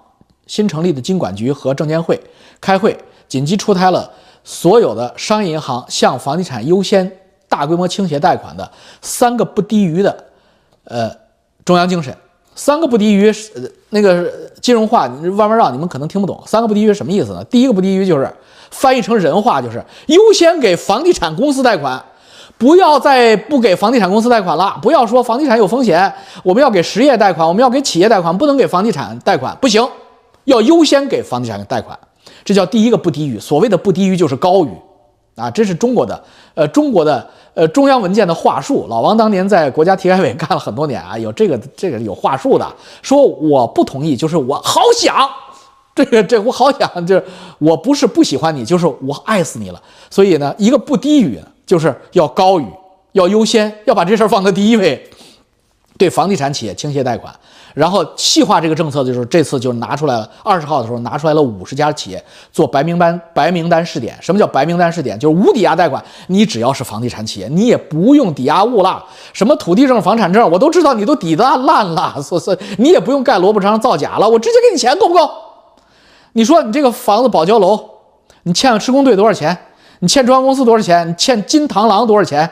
[0.47, 2.19] 新成立的金管局和证监会
[2.59, 2.97] 开会，
[3.27, 4.11] 紧急出台了。
[4.43, 10.25] 所有的商业银行向房地产优先大规模倾斜贷款的三个不低于的，
[10.85, 11.15] 呃，
[11.63, 12.11] 中央精神，
[12.55, 16.41] 三个不低于呃那个金融话弯弯绕，你们可能听不懂。
[16.47, 17.43] 三个不低于什么意思呢？
[17.43, 18.33] 第一个不低于就是
[18.71, 22.03] 翻译成人话就是优先给房地产公司贷款，
[22.57, 24.77] 不要再不给房地产公司贷款了。
[24.81, 26.11] 不要说房地产有风险，
[26.43, 29.87] 我们要给实业贷款，我们要给企业贷款，不能给房地产贷款，不行，
[30.45, 31.97] 要优先给房地产贷款。
[32.43, 33.39] 这叫第一个不低于。
[33.39, 34.69] 所谓的不低于就是高于。
[35.35, 36.21] 啊，这是中国的，
[36.55, 38.85] 呃，中国的，呃，中央文件的话术。
[38.89, 42.67] 老王当年在国家体改委干了很多年啊，有这个这个有话术的，
[43.01, 45.27] 说我不同意，就是我好想，
[46.05, 47.23] 这 个这我好想，就是
[47.59, 49.81] 我不是不喜欢你，就是我爱死你了。
[50.09, 52.65] 所以呢，一个不低于，就是要高于，
[53.13, 55.09] 要优先，要把这事儿放在第一位，
[55.97, 57.33] 对房地产企业倾斜贷款。
[57.73, 60.29] 然后细化这个政策，就是这次就拿出来了。
[60.43, 64.13] 二十号的时候拿出来了五十家企业做白名单白名单试点。
[64.19, 65.17] 什么叫白名单试点？
[65.17, 75.31] 就是无抵押贷款，你只要是房地产企业，你也不用抵押物了，什么土地证、房产证，我都知道你都抵得烂了，所以你也不用盖萝卜章造假了，我直接给你钱，够不够？
[76.33, 77.79] 你说你这个房子保交楼，
[78.43, 79.57] 你欠施工队多少钱？
[79.99, 81.07] 你欠装修公司多少钱？
[81.07, 82.49] 你欠金螳螂多少钱？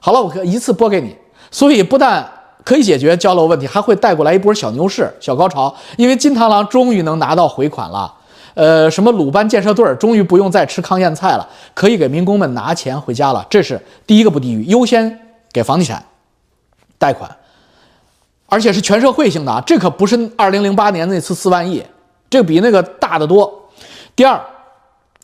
[0.00, 1.16] 好了，我可一次拨给你。
[1.50, 2.28] 所以不但
[2.64, 8.12] 可以解决交楼问题，还会带过来一波小牛市、小高潮，因为金螳螂终于能拿到回款了，
[8.54, 13.44] 呃，什么鲁班建设队终于不用再吃糠咽菜了，可以给民工们拿钱回家了。
[13.48, 15.18] 这是第一个不低于，优先
[15.52, 16.04] 给房地产
[16.98, 17.28] 贷款，
[18.46, 21.82] 而且是全社会性的啊，这可不是二零零八年那次四万亿，
[22.30, 23.68] 这比那个大得多。
[24.16, 24.40] 第二，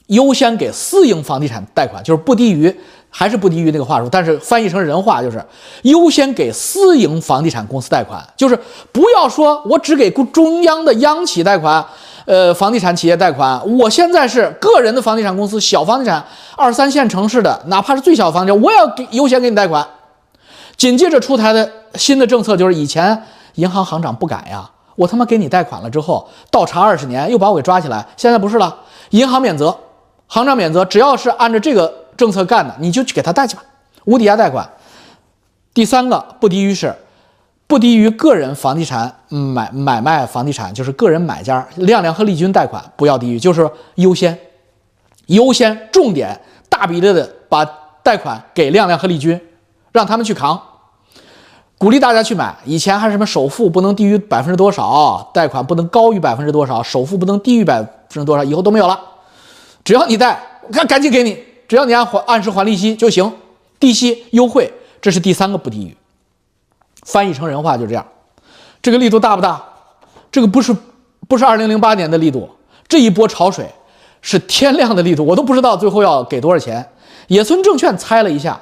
[0.09, 2.77] 优先给私营房地产贷款，就是不低于。
[3.09, 5.43] 还是不低于那个话术，但是翻译成人话就是
[5.85, 8.59] 优先给私营房地产公司贷款，就是
[8.93, 11.83] 不要说我只给中央的央企贷款，
[12.27, 13.59] 呃，房地产企业贷款。
[13.79, 16.23] 我现在是个人的房地产公司，小房地产
[16.59, 19.87] 二三线城市的，哪怕是最小房地产，我也要给优先给你贷款。
[20.77, 23.23] 紧接着出台的新的政策就是，以前
[23.55, 28.05] 银行行长不敢呀，我他妈给你贷款了之后倒查二十年，又把我给抓起来。
[28.17, 28.77] 现在不是了，
[29.11, 29.79] 银行免责，
[30.27, 32.05] 行长免责，只要是按照这个。
[32.17, 33.63] 政策干的，你就去给他贷去吧，
[34.07, 34.67] 无抵押贷款。
[35.75, 36.97] 第三个不低于是，
[37.67, 44.39] 不低于个人房地产买买卖房地产，就是个人买家，亮亮和丽君贷款不要低于，就是优先，
[45.27, 47.63] 优先重点大比例的把
[48.03, 49.39] 贷款给亮亮和丽君，
[49.93, 50.59] 让他们去扛，
[51.79, 52.57] 鼓励大家去买。
[52.65, 58.99] 以前还什么首付不能低于百分之多少，贷款不能高于百分之多少，首付不能低于百分之多少，以后都没有了，
[59.85, 61.39] 只要你贷，我看赶紧给你。
[61.69, 63.33] 只要你按还按时还利息就行，
[63.81, 65.97] 利息优惠，这是第三个不低于。
[67.05, 68.07] 翻译成人话就这样，
[68.81, 69.63] 这个力度大不大？
[70.31, 70.75] 这个不是
[71.27, 72.49] 不是二零零八年的力度，
[72.87, 73.69] 这一波潮水
[74.23, 76.89] 是天量的力度，我都不知道最后要给多少钱。
[77.27, 78.61] 野村证券猜了一下，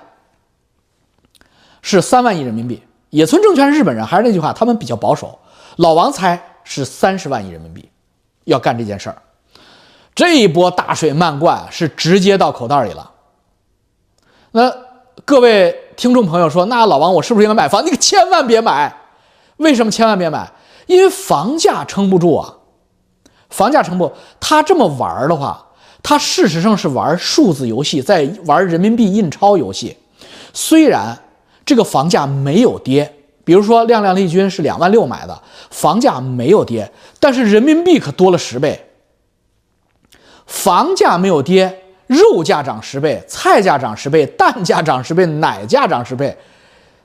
[1.82, 2.82] 是三万亿人民币。
[3.14, 5.38] 野村证券是日本人，还是那句话，他们比较保守。
[5.76, 7.88] 老王猜是三十万亿人民币，
[8.42, 9.16] 要干这件事儿。
[10.16, 13.08] 这一波大水漫灌是直接到口袋里了。
[14.50, 14.68] 那
[15.24, 17.86] 各位听众朋友说，那老王我是不是应该买房？
[17.86, 18.92] 你可千万别买。
[19.58, 20.50] 为什么千万别买？
[20.86, 22.52] 因为房价撑不住啊，
[23.48, 24.12] 房价撑不。
[24.40, 25.64] 他这么玩的话，
[26.02, 29.96] 他事实上是玩数字游戏，在玩人民币印钞游戏。
[30.52, 31.16] 虽然
[31.64, 38.88] 这个房价没有跌，比如说亮亮丽君是两万六买的，房价没有跌，但是人民币可多了十倍。
[40.46, 46.36] 房价没有跌，肉价涨十倍，菜价涨十倍，蛋价涨十倍，奶价涨十倍。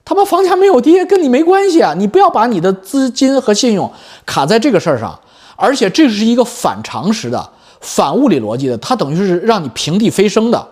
[0.03, 1.93] 他妈房价没有跌，跟你没关系啊！
[1.95, 3.89] 你不要把你的资金和信用
[4.25, 5.17] 卡在这个事儿上。
[5.55, 10.67] 而且这是一个反常识的、反物理逻辑的，它等于是让你平地飞升的。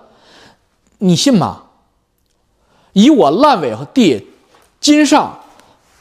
[0.99, 1.63] 你信吗？
[2.97, 4.27] 以我烂尾和地
[4.79, 5.39] 金上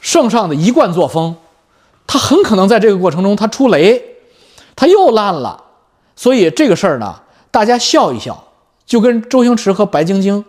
[0.01, 1.35] 圣上的一贯作风，
[2.07, 4.03] 他很可能在这个过程中他出雷，
[4.75, 5.63] 他又烂了。
[6.15, 8.43] 所以这个事儿呢，大家笑一笑，
[8.87, 10.43] 就跟周星驰和白晶晶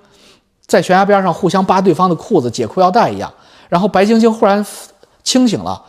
[0.64, 3.30] 在悬崖边上互相扒对方的裤子、解裤腰带一样。
[3.68, 4.64] 然后白晶晶忽然
[5.22, 5.82] 清醒了，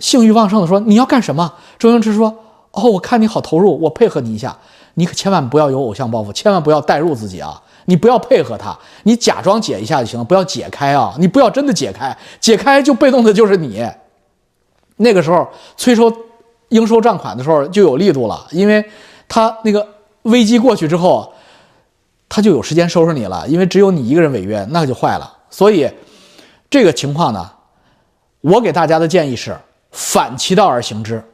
[0.00, 2.36] 性欲旺盛的说：“你要干什么？”周星驰说
[2.72, 4.58] ：“哦，我看你好投入，我配合你一下。
[4.94, 7.62] 你可千万不要有偶像包袱，千万不要代入自己啊！
[7.84, 11.14] 你不要配合他，你假装解一下就行了，不要解开啊！
[11.18, 13.84] 你不要真的解开，解开就被动的就是你。
[14.96, 16.12] 那个时候催收
[16.68, 18.84] 应收账款的时候就有力度了，因为。”
[19.28, 19.88] 他那个
[20.24, 21.32] 危机过去之后，
[22.28, 25.38] 他就有时间收拾你了，因为只有你一个人违约，那就坏了。
[25.48, 25.90] 所以
[26.68, 27.50] 这个情况呢，
[28.42, 29.56] 我给大家的建议是
[29.90, 31.24] 反其道而行之，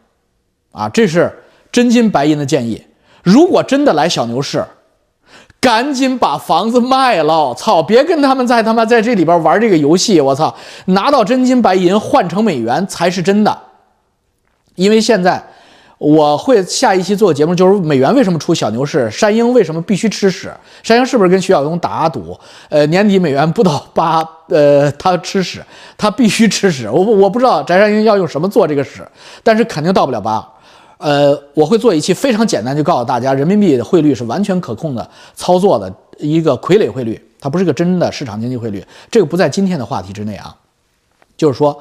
[0.71, 2.81] 啊，这是真金白银的建议。
[3.25, 4.65] 如果真的来小牛市，
[5.61, 7.53] 赶紧把房子卖了！
[7.55, 10.21] 操，别跟他们在他妈在这里边玩这个游戏！
[10.21, 10.55] 我操，
[10.87, 13.59] 拿到真金白银换成美元才是真的。
[14.77, 15.43] 因为现在
[15.99, 20.53] 我会下一期做节目，就是美元为什么出小牛市，山鹰为什么必须吃屎？
[20.85, 22.39] 山鹰是不是跟徐晓东打赌？
[22.69, 25.61] 呃，年底美元不到八，呃，他吃屎，
[25.97, 26.89] 他必须吃屎。
[26.89, 29.05] 我我不知道翟山鹰要用什么做这个屎，
[29.43, 30.49] 但是肯定到不了八。
[30.99, 38.85] 呃，我会做一期非常简单，就告诉大家，人民币的汇率是完全可控的操作的一个傀儡汇率，它不是个真的市场经济汇率。
[39.11, 40.55] 这个不在今天的话题之内啊。
[41.37, 41.81] 就是说，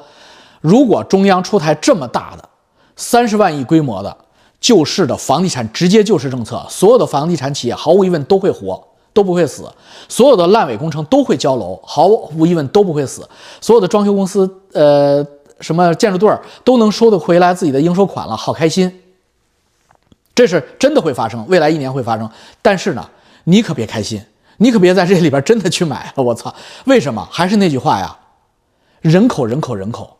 [0.60, 2.48] 如果中央出台这么大的
[2.94, 4.16] 三十万亿规模的
[4.60, 8.80] 救市的房地产直接救市政策，所有的房地产企业毫无疑问都会活，
[9.12, 9.64] 都不会死；
[10.08, 13.22] 所有的烂尾工程都会交楼，毫无疑问都不会死；
[13.60, 15.26] 所有的装修公司，呃，
[15.58, 18.92] 什么建筑队儿都能收得回来自己的应收款了，好开心。
[20.38, 22.30] 这是真的会发生，未来一年会发生。
[22.62, 23.04] 但是呢，
[23.42, 24.22] 你可别开心，
[24.58, 26.12] 你可别在这里边真的去买。
[26.14, 27.26] 我操，为什么？
[27.28, 28.16] 还是那句话呀，
[29.00, 30.18] 人口，人口，人口，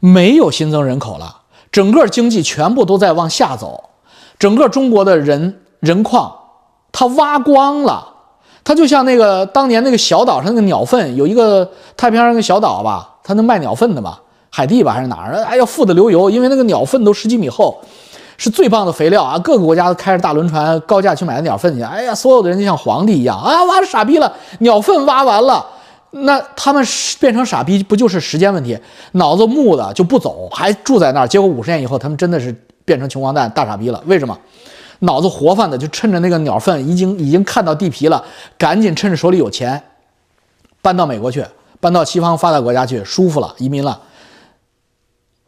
[0.00, 1.34] 没有新增人口了，
[1.72, 3.82] 整个经济全部都在往下走，
[4.38, 6.30] 整个中国的人人矿
[6.92, 8.06] 它挖光了，
[8.64, 14.18] 它就像那个当年那个小岛上那个鸟粪，有一个太平洋上个小岛吧，它能卖鸟粪的嘛，
[14.50, 15.42] 海地吧还是哪儿？
[15.44, 17.82] 哎呀，富得流油，因为那个鸟粪都十几米厚。
[18.36, 19.38] 是最棒的肥料啊！
[19.38, 21.82] 各个国家都开着大轮船高价去买鸟粪去。
[21.82, 23.64] 哎呀，所有的人就像皇帝一样啊！
[23.64, 25.64] 挖傻逼了，鸟粪挖完了，
[26.10, 26.84] 那他们
[27.20, 28.78] 变成傻逼不就是时间问题？
[29.12, 31.28] 脑子木的就不走，还住在那儿。
[31.28, 34.02] 结果五十年以后，他们真的是变成穷光蛋、大傻逼了。
[34.06, 34.36] 为什么？
[35.00, 38.24] 脑子活泛的就趁着那个鸟粪已经已经看到地皮了，
[38.56, 39.82] 赶紧趁着手里有钱，
[40.80, 41.44] 搬到美国去，
[41.78, 44.00] 搬到西方发达国家去，舒服了，移民了。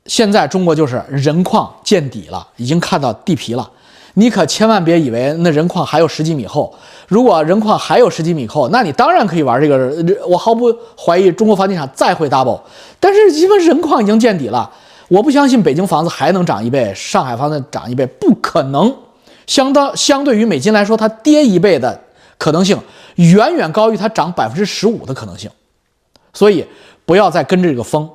[0.06, 3.70] 现在中国就是人矿见底了，已经看到地皮了。
[4.18, 6.74] 你可千万别以为那人矿还有十几米厚。
[7.06, 9.94] 如果人矿还有十几米厚，那你当然可以玩这个。
[10.26, 12.58] 我毫不怀疑中国房地产再会 double，
[12.98, 14.70] 但是因为人矿已经见底了，
[15.08, 18.94] 我不相信北京房子还能涨一倍，上海房子涨一倍不可能。
[19.46, 22.00] 相当相对于美金来说，它跌一倍的
[22.38, 22.80] 可能性
[23.16, 25.50] 远远高于它涨百分之十五的可能性。
[26.32, 26.66] 所以
[27.04, 28.08] 不要再跟着这个风，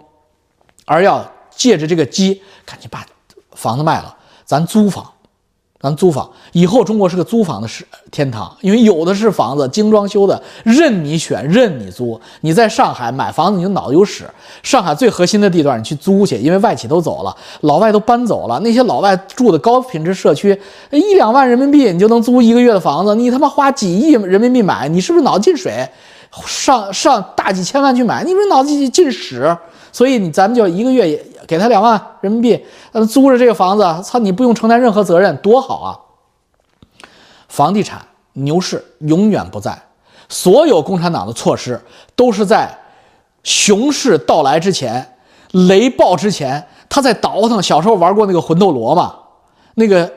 [0.86, 1.32] 而要。
[1.56, 3.06] 借着这个机，赶紧把
[3.54, 5.06] 房子卖了，咱租房，
[5.80, 6.30] 咱租房。
[6.54, 12.20] 以后中国是个租房的是天堂，因为有的是房子精装修的，任你选，任你租。
[12.42, 14.30] 你在上海买房子，你就脑子有屎。
[14.64, 18.60] 上海最核心的地段，你去租去，因为外企都走了，老外都搬走了。
[18.62, 20.60] 那些老外住的高品质社区，
[20.92, 25.88] 一两万人民币你就能租一个月的房子，你他妈花几亿人民币买，你是不是脑子进水？
[26.46, 29.56] 上上大几千万去买，你不是脑子进屎？
[29.92, 36.00] 所以你咱们就一个月给他两万人民币，呃，租着这个房子，操，你不用承担任何责任，多好啊！
[37.48, 38.02] 房地产
[38.34, 39.82] 牛市永远不在，
[40.30, 41.82] 所有共产党的措施
[42.16, 42.78] 都是在
[43.44, 45.18] 熊市到来之前、
[45.52, 47.62] 雷暴之前，他在倒腾。
[47.62, 49.16] 小时候玩过那个魂斗罗嘛？
[49.76, 50.12] 那个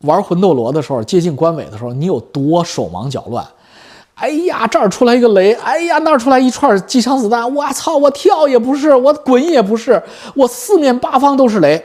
[0.00, 3.46] 玩魂斗罗的时候，接近关尾的时候，你有多手忙脚乱？
[4.18, 5.52] 哎呀，这儿出来一个雷！
[5.52, 7.54] 哎呀，那儿出来一串机枪子弹！
[7.54, 10.02] 我操，我跳也不是，我滚也不是，
[10.34, 11.84] 我四面八方都是雷。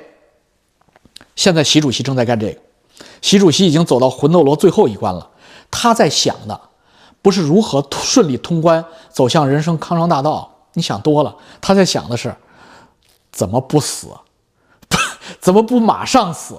[1.35, 2.59] 现在习主席正在干这个，
[3.21, 5.29] 习主席已经走到魂斗罗最后一关了。
[5.69, 6.59] 他在想的
[7.21, 10.49] 不是如何顺利通关，走向人生康庄大道。
[10.73, 12.35] 你想多了，他在想的是
[13.31, 14.07] 怎么不死，
[15.39, 16.55] 怎么不马上死，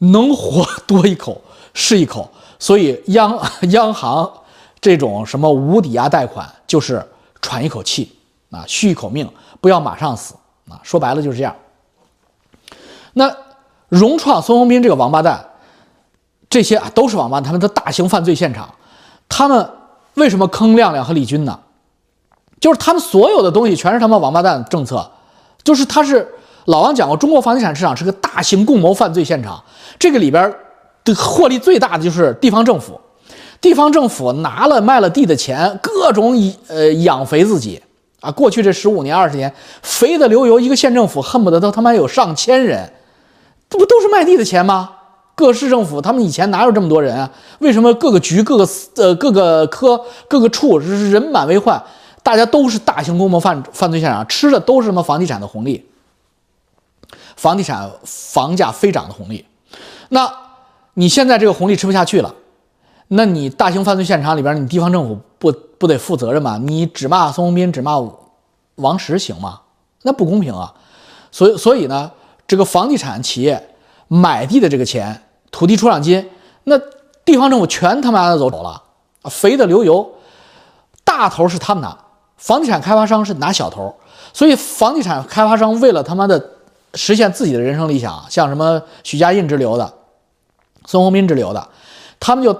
[0.00, 1.40] 能活多一口
[1.72, 2.30] 是一口。
[2.58, 4.30] 所以央央行。
[4.80, 7.04] 这种什么无抵押贷款，就是
[7.40, 8.16] 喘一口气
[8.50, 9.28] 啊，续一口命，
[9.60, 10.34] 不要马上死
[10.68, 10.78] 啊。
[10.82, 11.54] 说白了就是这样。
[13.14, 13.34] 那
[13.88, 15.44] 融创、孙宏斌这个王八蛋，
[16.48, 18.72] 这些啊都是王八蛋，他们的大型犯罪现场。
[19.28, 19.70] 他们
[20.14, 21.58] 为什么坑亮亮和李军呢？
[22.60, 25.10] 就是他们所有的东西全是他们王八蛋政策。
[25.64, 26.26] 就是他是
[26.66, 29.62] 老王讲过，中国房地产市场是个大型共谋犯罪现场。
[29.98, 30.54] 这个里边
[31.04, 32.98] 的获利最大的就是地方政府。
[33.60, 37.82] 地方政府拿了卖了地的钱，各种以呃养肥自己
[38.20, 38.30] 啊！
[38.30, 42.92] 过去这十五年二十年，肥的流油，一个县政府恨不得都他妈有上千人，
[43.68, 44.90] 这不都是卖地的钱吗？
[45.34, 47.30] 各市政府他们以前哪有这么多人啊？
[47.60, 51.82] 为什么各个局、各个呃各个科、各个处人满为患？
[52.22, 55.84] 大家都是大型公谋犯犯罪现场，吃的都是什么房地产的红利，
[57.36, 59.44] 房地产房价飞涨的红利。
[60.10, 60.30] 那
[60.94, 62.34] 你现在这个红利吃不下去了。
[63.08, 66.58] 那你大型犯罪现场里边，你地方政府不不得负责任吗？
[66.62, 67.94] 你只骂孙宏斌，只骂
[68.76, 69.60] 王石行吗？
[70.02, 70.72] 那不公平啊！
[71.32, 72.10] 所以所以呢，
[72.46, 73.74] 这个房地产企业
[74.06, 76.30] 买地的这个钱，土地出让金，
[76.64, 76.78] 那
[77.24, 78.82] 地方政府全他妈的走走了，
[79.24, 80.14] 肥的流油，
[81.04, 81.96] 大头是他们拿，
[82.36, 83.94] 房地产开发商是拿小头，
[84.32, 86.50] 所以房地产开发商为了他妈的
[86.94, 89.92] 实现自己的人生理想，像什么许家印之流的、
[90.86, 91.68] 孙宏斌之流的，
[92.20, 92.58] 他们就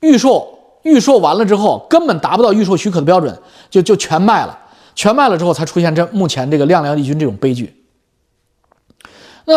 [0.00, 3.36] 预售，预售完了之后根本达不到预售许可的标准，
[3.70, 4.58] 就就全卖了，
[4.94, 7.84] 全卖了之后才出现这目前这个亮亮丽君这种悲剧。
[9.44, 9.54] 那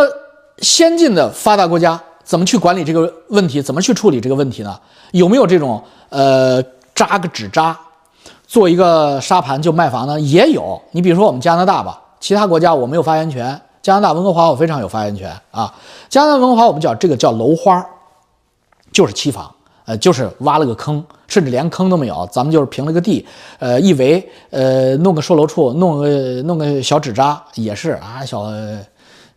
[0.60, 3.62] 先进的发达国家怎么去管理这个问题？
[3.62, 4.80] 怎么去处理这个问题呢？
[5.12, 6.64] 有没有这种呃
[6.96, 7.78] 扎个纸扎，
[8.48, 10.20] 做一个沙盘就卖房呢？
[10.20, 10.82] 也有。
[10.92, 15.74] 你比如说我们加拿大吧，其他国家我没有发言权，加拿大温哥华我非常有发言权啊。
[16.10, 17.86] 加拿大温哥华我们叫这个叫楼花，
[18.92, 19.54] 就是期房，
[19.86, 23.26] 呃，就是挖了个坑，甚至连坑都没有，咱们就是平了个地，
[23.60, 28.52] 呃，一围，呃，弄个售楼处，弄个弄个小纸扎，也是啊，小。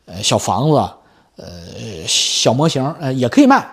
[0.08, 0.76] 呃，小房子，
[1.34, 1.46] 呃，
[2.06, 3.66] 小模型，呃，也可以卖。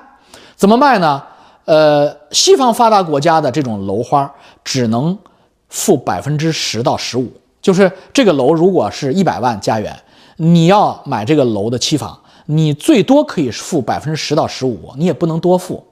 [0.55, 1.21] 怎么卖呢？
[1.65, 5.15] 呃，西方发达国家的这种楼花只能
[5.69, 9.95] 付百分之十到十五，就是这个楼如果是一百万加元，
[10.38, 15.86] 你要买这个楼的期房，你最多可以付百分之十到十五，你也不能多付。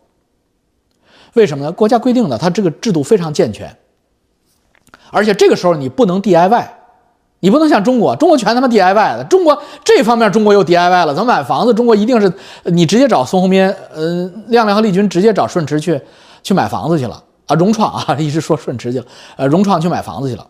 [1.34, 1.72] 为什么呢？
[1.72, 3.76] 国家规定的，它这个制度非常健全，
[5.12, 6.68] 而且这个时候你不能 DIY。
[7.44, 9.24] 你不能像中国，中国全他妈 DIY 的。
[9.24, 11.16] 中国这方面，中国又 DIY 了。
[11.16, 12.32] 咱买房子，中国一定是
[12.66, 16.00] 你直接找孙宏斌、呃，亮亮和丽君直接找顺驰去
[16.44, 17.56] 去买房子去了啊。
[17.56, 19.06] 融创啊， 一直说顺驰去了，
[19.38, 20.46] 呃，融创去买房子去了。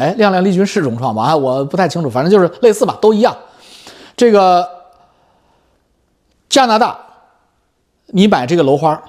[0.00, 1.24] 哎，亮亮丽君是融创吧？
[1.24, 3.36] 啊我不太清楚，反正就是类似吧，都一样。
[4.16, 4.64] 这个
[6.48, 6.96] 加拿大，
[8.06, 9.02] 你买这个楼花，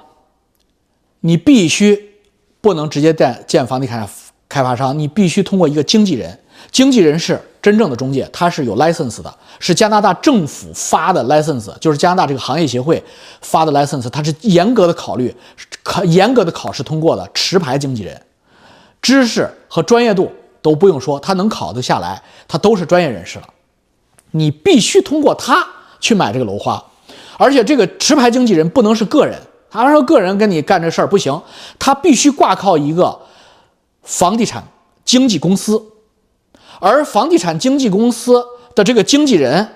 [1.22, 2.20] 你必须
[2.60, 4.08] 不能直接建建房地产。
[4.48, 6.38] 开发商，你必须通过一个经纪人，
[6.70, 13.02] 经纪人是真正的中介，他是有 license 的，是加拿大政府发的 license，就是加拿大这个行业协会
[13.40, 15.34] 发的 license，他是严格的考虑，
[15.82, 18.20] 考严格的考试通过的持牌经纪人，
[19.00, 23.48] 知识和专业度都不用说，他能考得下来，他都是专业人士了。
[24.32, 25.66] 你必须通过他
[25.98, 26.84] 去买这个楼花，
[27.38, 29.40] 而且这个持牌经纪人不能是个人，
[29.72, 31.40] 他说个人跟你干这事儿不行，
[31.78, 33.20] 他必须挂靠一个。
[34.02, 34.64] 房地产
[35.04, 35.80] 经纪公司，
[36.80, 38.44] 而房地产经纪公司
[38.74, 39.68] 的这个经纪人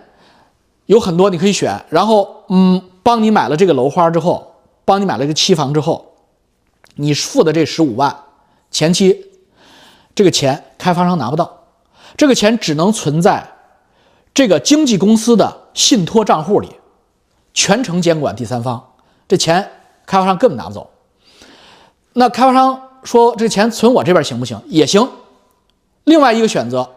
[0.87, 1.85] 有很多，你可以选。
[1.91, 6.15] 然后，嗯，帮你买了这个楼花之后，帮你买了这个期房之后，
[6.97, 8.17] 你付的这十五万
[8.73, 9.31] 前期，
[10.13, 11.61] 这个钱开发商拿不到，
[12.17, 13.49] 这个钱只能存在
[14.35, 16.69] 这个经纪公司的信托账户里，
[17.55, 18.95] 全程监管第三方，
[19.29, 19.71] 这钱
[20.07, 20.89] 开发商根本拿不走。
[22.15, 22.81] 那开发商。
[23.05, 24.61] 说这钱存我这边行不行？
[24.67, 25.09] 也行。
[26.03, 26.91] 另外一个选择，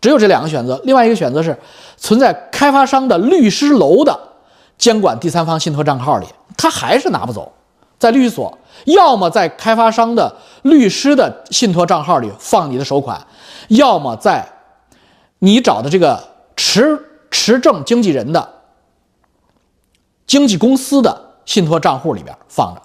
[0.00, 0.80] 只有这两个选择。
[0.84, 1.58] 另外一个选择是
[1.96, 4.16] 存在开发商的律师楼的
[4.78, 7.52] 监管第三方信托账号里，他还是拿不走，
[7.98, 13.26] 在律所，要么在开发商的律师的信托账号里放你的首款，
[13.66, 14.48] 要么在
[15.40, 16.22] 你找的这个
[16.54, 16.96] 持
[17.32, 18.48] 持证经纪人的
[20.28, 22.82] 经纪公司的信托账户里边放着，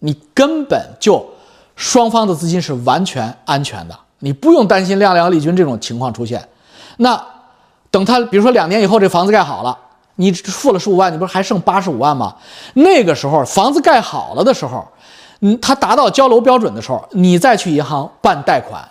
[0.00, 1.26] 你根本就。
[1.74, 6.46] 双方的资金是完全安全的，你不用担心亮亮、丽君这种情况出现。
[6.98, 7.20] 那
[7.90, 9.76] 等他，比如说两年以后这房子盖好了，
[10.16, 12.36] 你付了十五万，你不是还剩八十五万吗？
[12.74, 14.86] 那个时候房子盖好了的时候，
[15.40, 18.86] 嗯，他达到交楼标准的时候，你再去银行办贷款，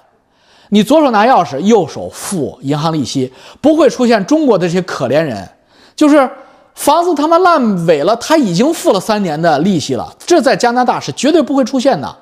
[0.69, 5.47] 你左手拿钥匙，右手付银行利息，不会出现中国的这些可怜人，
[5.95, 6.30] 就是
[6.76, 12.15] 房子他妈烂尾了，他已经付了三年的利息了，这在加拿大是绝对不会出现的。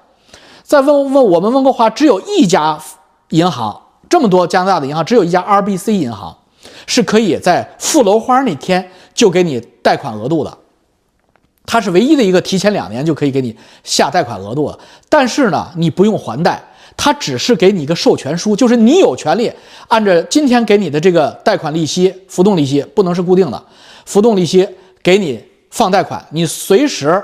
[0.63, 2.79] 再问问我们温哥华只有一家
[3.29, 6.35] 银行，这么多加拿大的银行，只有一家 RBC 银行
[6.85, 10.57] 是可以在付楼花那天就给你贷款额度的，
[11.65, 14.77] 它是唯一的一个提前两年就可以给你下贷款额度的。
[15.07, 16.61] 但是呢，你不用还贷，
[16.97, 19.51] 它只是给你一个授权书，就是你有权利
[19.87, 23.63] 按照今天给你的这个贷款利息、浮动利息不能是固定的，
[24.09, 24.67] 浮动利息
[25.03, 25.39] 给你
[25.69, 27.23] 放贷款，你随时。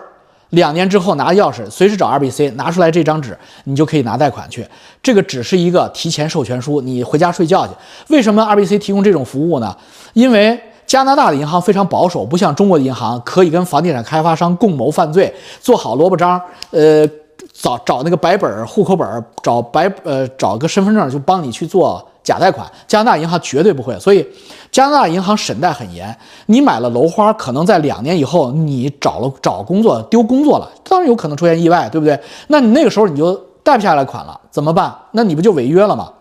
[0.52, 4.66] 两年之后拿钥匙，随时找 RBC 拿出来这张纸，你就可以拿贷款去。
[5.02, 7.74] 这个只是一个提前授权书，你回家睡觉去。
[8.10, 9.76] 为什么 RBC 提供这种服务呢？
[10.14, 17.06] 因为加拿大的银行非常保守，不像中国的银行可以跟房地产开发商共谋犯罪，做好萝卜章，呃，
[17.52, 22.08] 找找那个白本户口本，找白呃找个身份证就帮你去做。
[22.26, 24.28] 假贷款，加拿大银行绝对不会，所以
[24.72, 26.14] 加拿大银行审贷很严。
[26.48, 32.20] 你买了楼花，可能在两年以后，你找了找工作丢工作了，当然有可能出现意外，对不对？
[32.48, 34.94] 那你那个时候你就贷不下来款了，怎么办？
[35.12, 36.12] 那你不就违约了吗？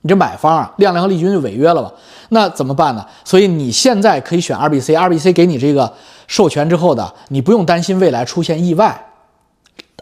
[0.00, 1.92] 你这买方啊，亮亮和丽君就违约了吧？
[2.30, 3.04] 那怎么办呢？
[3.22, 5.92] 所以你现在可以选 RBC，RBC 给你这个
[6.26, 9.08] 授权之后的，你不用担心未来出现意外。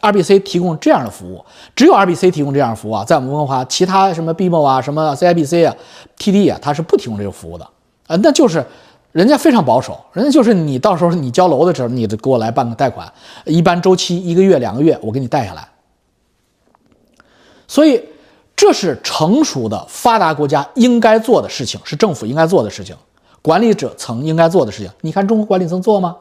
[0.01, 1.45] RBC 提供这样的服务，
[1.75, 5.75] 只有 RBC 提供这样的服务啊，在我们温哥华，其他什么 BMO 啊、什么 CIBC 啊、
[6.19, 7.65] TD 啊，它是不提供这个服务的
[8.07, 8.65] 啊，那就是
[9.13, 13.11] 人家非常保守，人家就是你到时候你交楼的时候，你得给我来办个贷款，
[13.45, 15.69] 一般周期一个月、两个月，我给你贷下来。
[17.67, 18.03] 所以
[18.57, 22.95] 这是成熟的发达国家应该做的事情，是政府应该做的事情，
[23.43, 24.91] 管理者层应该做的事情。
[25.01, 26.17] 你看中国管理层做吗？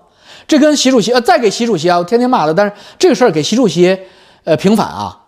[0.47, 3.99] 这跟习主席呃，再给习主席啊，我天天骂他，但是这个事儿给习主席
[4.43, 5.19] 呃平反啊，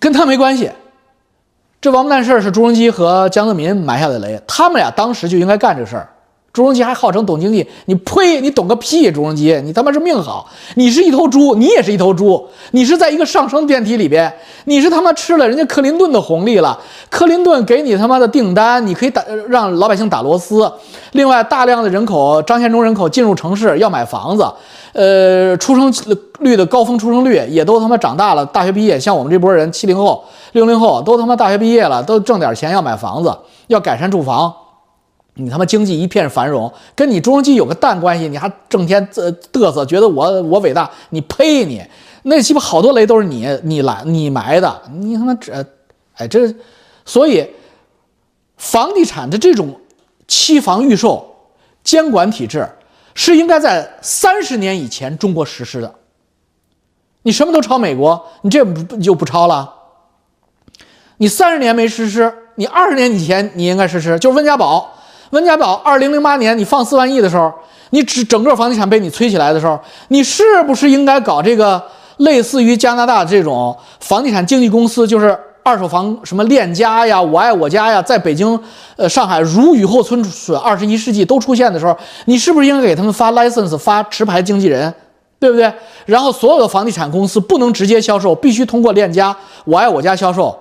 [0.00, 0.70] 跟他没关系。
[1.80, 6.08] 这王八蛋事儿是朱镕基和江泽民埋下的雷，他们俩当时就应该干这事儿。
[6.56, 8.40] 朱镕基还号称懂经济，你呸！
[8.40, 9.12] 你懂个屁！
[9.12, 14.32] 朱镕基，你他妈是命好，你是一头猪，你也是一头猪，你是在一个上升电梯里边，
[14.64, 16.80] 你是他妈吃了人家克林顿的红利了。
[17.10, 20.72] 克林顿给你他妈的订单，你可以打让老百姓打螺丝。
[21.12, 24.50] 另外，大量的人口，张献忠人口进入城市要买房子，
[24.94, 25.92] 呃，出生
[26.38, 33.36] 率的高峰出生率也都他妈长大了，大学毕业，像我们这波人，七零后、六零后都他妈大学毕业了，都挣点钱要买房子，
[33.66, 34.50] 要改善住房。
[35.38, 38.26] 你他妈经济一片繁荣，跟你朱镕基有个蛋关系？
[38.26, 40.90] 你还整天嘚嘚瑟，觉得我我伟大？
[41.10, 41.82] 你呸你！
[42.22, 45.52] 那鸡巴好多雷都是你你来你埋的，你他妈这，
[46.14, 46.52] 哎这，
[47.04, 47.46] 所以
[48.56, 49.78] 房地产的这种
[50.26, 51.36] 期房预售
[51.84, 52.66] 监管体制
[53.14, 55.94] 是应该在三十年以前中国实施的。
[57.22, 59.72] 你什么都抄美国，你这不就不抄了？
[61.18, 64.94] 你三十年没实施，你二十年以前你应该实施，就是温家宝。
[65.30, 67.52] 温家宝二零零八年你放四万亿的时候，
[67.90, 71.82] 你只整个房地产被你催起来的时候，你是不是应该搞这个
[72.18, 78.58] 类似于加拿大这种房地产经纪公司，就是二手房什么链家呀、我爱我家呀，在北京、
[78.96, 81.96] 呃上海如雨后春笋，二十一世纪都出现的时候，
[82.26, 84.94] 你是不是应该给他们发 license、发持牌经纪人，
[85.40, 85.72] 对不对？
[86.04, 90.56] 然后所有的房地产公司不能直接销售，必须通过链家、我爱我家销售。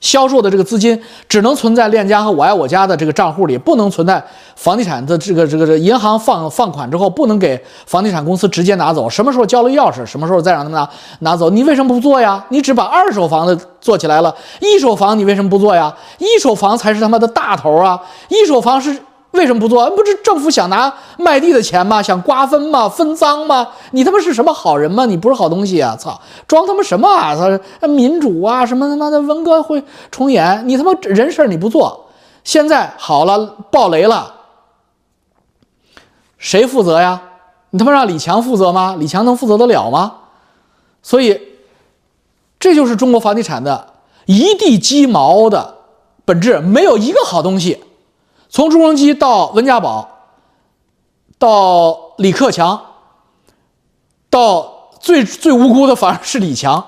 [0.00, 4.22] 销售的这个资金只能存在链家和我爱我家的这个账户里，不能存在
[4.54, 9.10] 房地产的这个这个这银行放放款之后，不能给房地产公司直接拿走。
[9.10, 10.88] 什么时候交了钥匙，什么时候再让他们拿
[11.20, 11.50] 拿走？
[11.50, 12.44] 你为什么不做呀？
[12.50, 15.94] 你只把二手房的做起来了，一手房你为什么不做呀？
[16.18, 18.00] 一手房才是他妈的大头啊！
[18.28, 18.96] 一手房是。
[19.32, 19.88] 为什么不做？
[19.90, 22.02] 不是政府想拿卖地的钱吗？
[22.02, 22.88] 想瓜分吗？
[22.88, 23.68] 分赃吗？
[23.92, 25.04] 你他妈是什么好人吗？
[25.04, 25.94] 你不是好东西啊！
[25.96, 27.36] 操，装他妈什么啊？
[27.78, 28.64] 他民主啊？
[28.64, 30.66] 什么他妈的文革会重演？
[30.66, 32.06] 你他妈人事你不做，
[32.42, 34.34] 现在好了，爆雷了，
[36.38, 37.20] 谁负责呀？
[37.70, 38.96] 你他妈让李强负责吗？
[38.98, 40.14] 李强能负责得了吗？
[41.02, 41.38] 所以，
[42.58, 43.92] 这就是中国房地产的
[44.24, 45.74] 一地鸡毛的
[46.24, 47.84] 本质，没有一个好东西。
[48.48, 50.08] 从朱镕基到温家宝，
[51.38, 52.80] 到李克强，
[54.30, 56.84] 到最最无辜的反而是李强。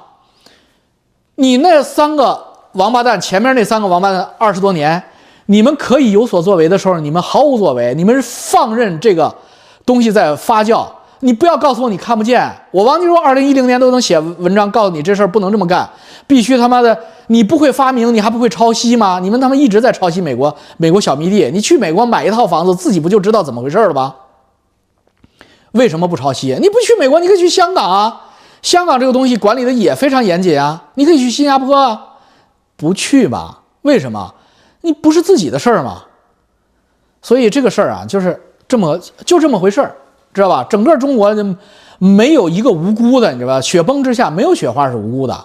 [1.36, 5.02] 你那三个王八蛋，前面那三个王八蛋二十多年，
[5.46, 9.34] 你们可以有所作为的时候，你们毫无作为，你们是放任这个
[9.84, 10.86] 东西在发酵。
[11.20, 15.88] 你不要告诉我你看不见，我王金说二零一零年都能写文章告诉你这事儿不能这么干，
[16.26, 19.18] 必须他妈的你不会发明，你还不会抄袭吗？
[19.22, 24.16] 你们他妈一直在抄袭美国，美国小迷弟，你去美国买一套房子，自己不就知道怎么回事了吧？
[25.72, 26.56] 为什么不抄袭？
[26.60, 28.22] 你不去美国，你可以去香港啊，
[28.62, 32.02] 香港这个东西管理的也非常严谨啊，你可以去新加坡啊，
[32.76, 33.60] 不去吧？
[33.82, 34.34] 为什么？
[34.80, 36.04] 你不是自己的事儿吗？
[37.20, 39.94] 所以这个事儿啊，就是这么就这么回事儿。
[40.32, 40.64] 知道吧？
[40.68, 41.56] 整个中国就
[41.98, 43.60] 没有一个无辜的，你知道吧？
[43.60, 45.44] 雪崩之下没有雪花是无辜的。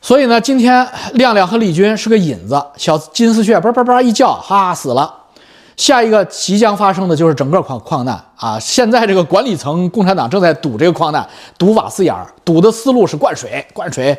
[0.00, 5.12] 所以呢，今天亮亮和李军是个引子，小金丝雀叭叭叭一叫，哈死了。
[5.76, 8.58] 下一个即将发生的就是整个矿矿难啊！
[8.58, 11.28] 现在这个管理层，共产党正在堵这个矿难，
[11.58, 14.16] 堵瓦斯眼儿，堵的思路是灌水，灌水。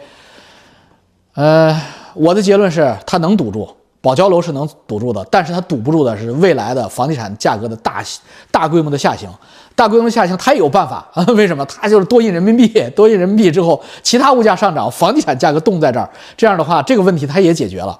[1.34, 1.76] 呃，
[2.13, 3.68] 我的结论是，他能堵住。
[4.08, 8.01] 保交楼是能堵住的，但是它堵不住的是未来的房地产价格的大
[8.49, 9.30] 大规模的下行，
[9.76, 11.22] 大规模下行它也有办法啊？
[11.36, 11.66] 为什么？
[11.66, 17.99] 它就是多印人民币，多印人民币之后，其他物价上涨，房地产价格冻在这儿，这样的话，这个问题它也解决了。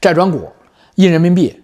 [0.00, 0.48] 债转股、
[0.94, 1.60] 印人民币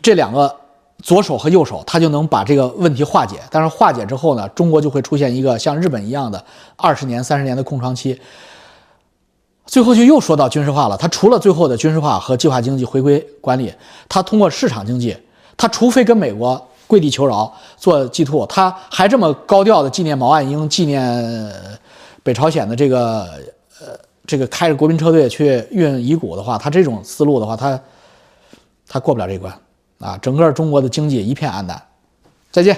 [0.00, 0.54] 这两个
[1.02, 3.40] 左手和右手，它就能把这个问题化解。
[3.50, 6.44] 但是化解之后呢，中国就会出现一个像日本一样的
[6.76, 8.20] 二十年、三十年的空窗期。
[9.72, 10.96] 最后就又说到军事化了。
[10.98, 13.72] 他除了最后的军事化和计划经济回归管理，
[14.06, 15.16] 他通过市场经济，
[15.56, 21.50] 他除非跟美国跪地求饶做 G two，他还这么高调的纪念毛岸英，纪念
[22.22, 23.22] 北朝鲜的这个
[23.80, 27.80] 呃这个开着国民车队去运遗骨的话，他这种思路的话，他
[28.86, 29.50] 他过不了这关
[30.00, 30.18] 啊！
[30.18, 31.82] 整个中国的经济一片黯淡。
[32.50, 32.76] 再见。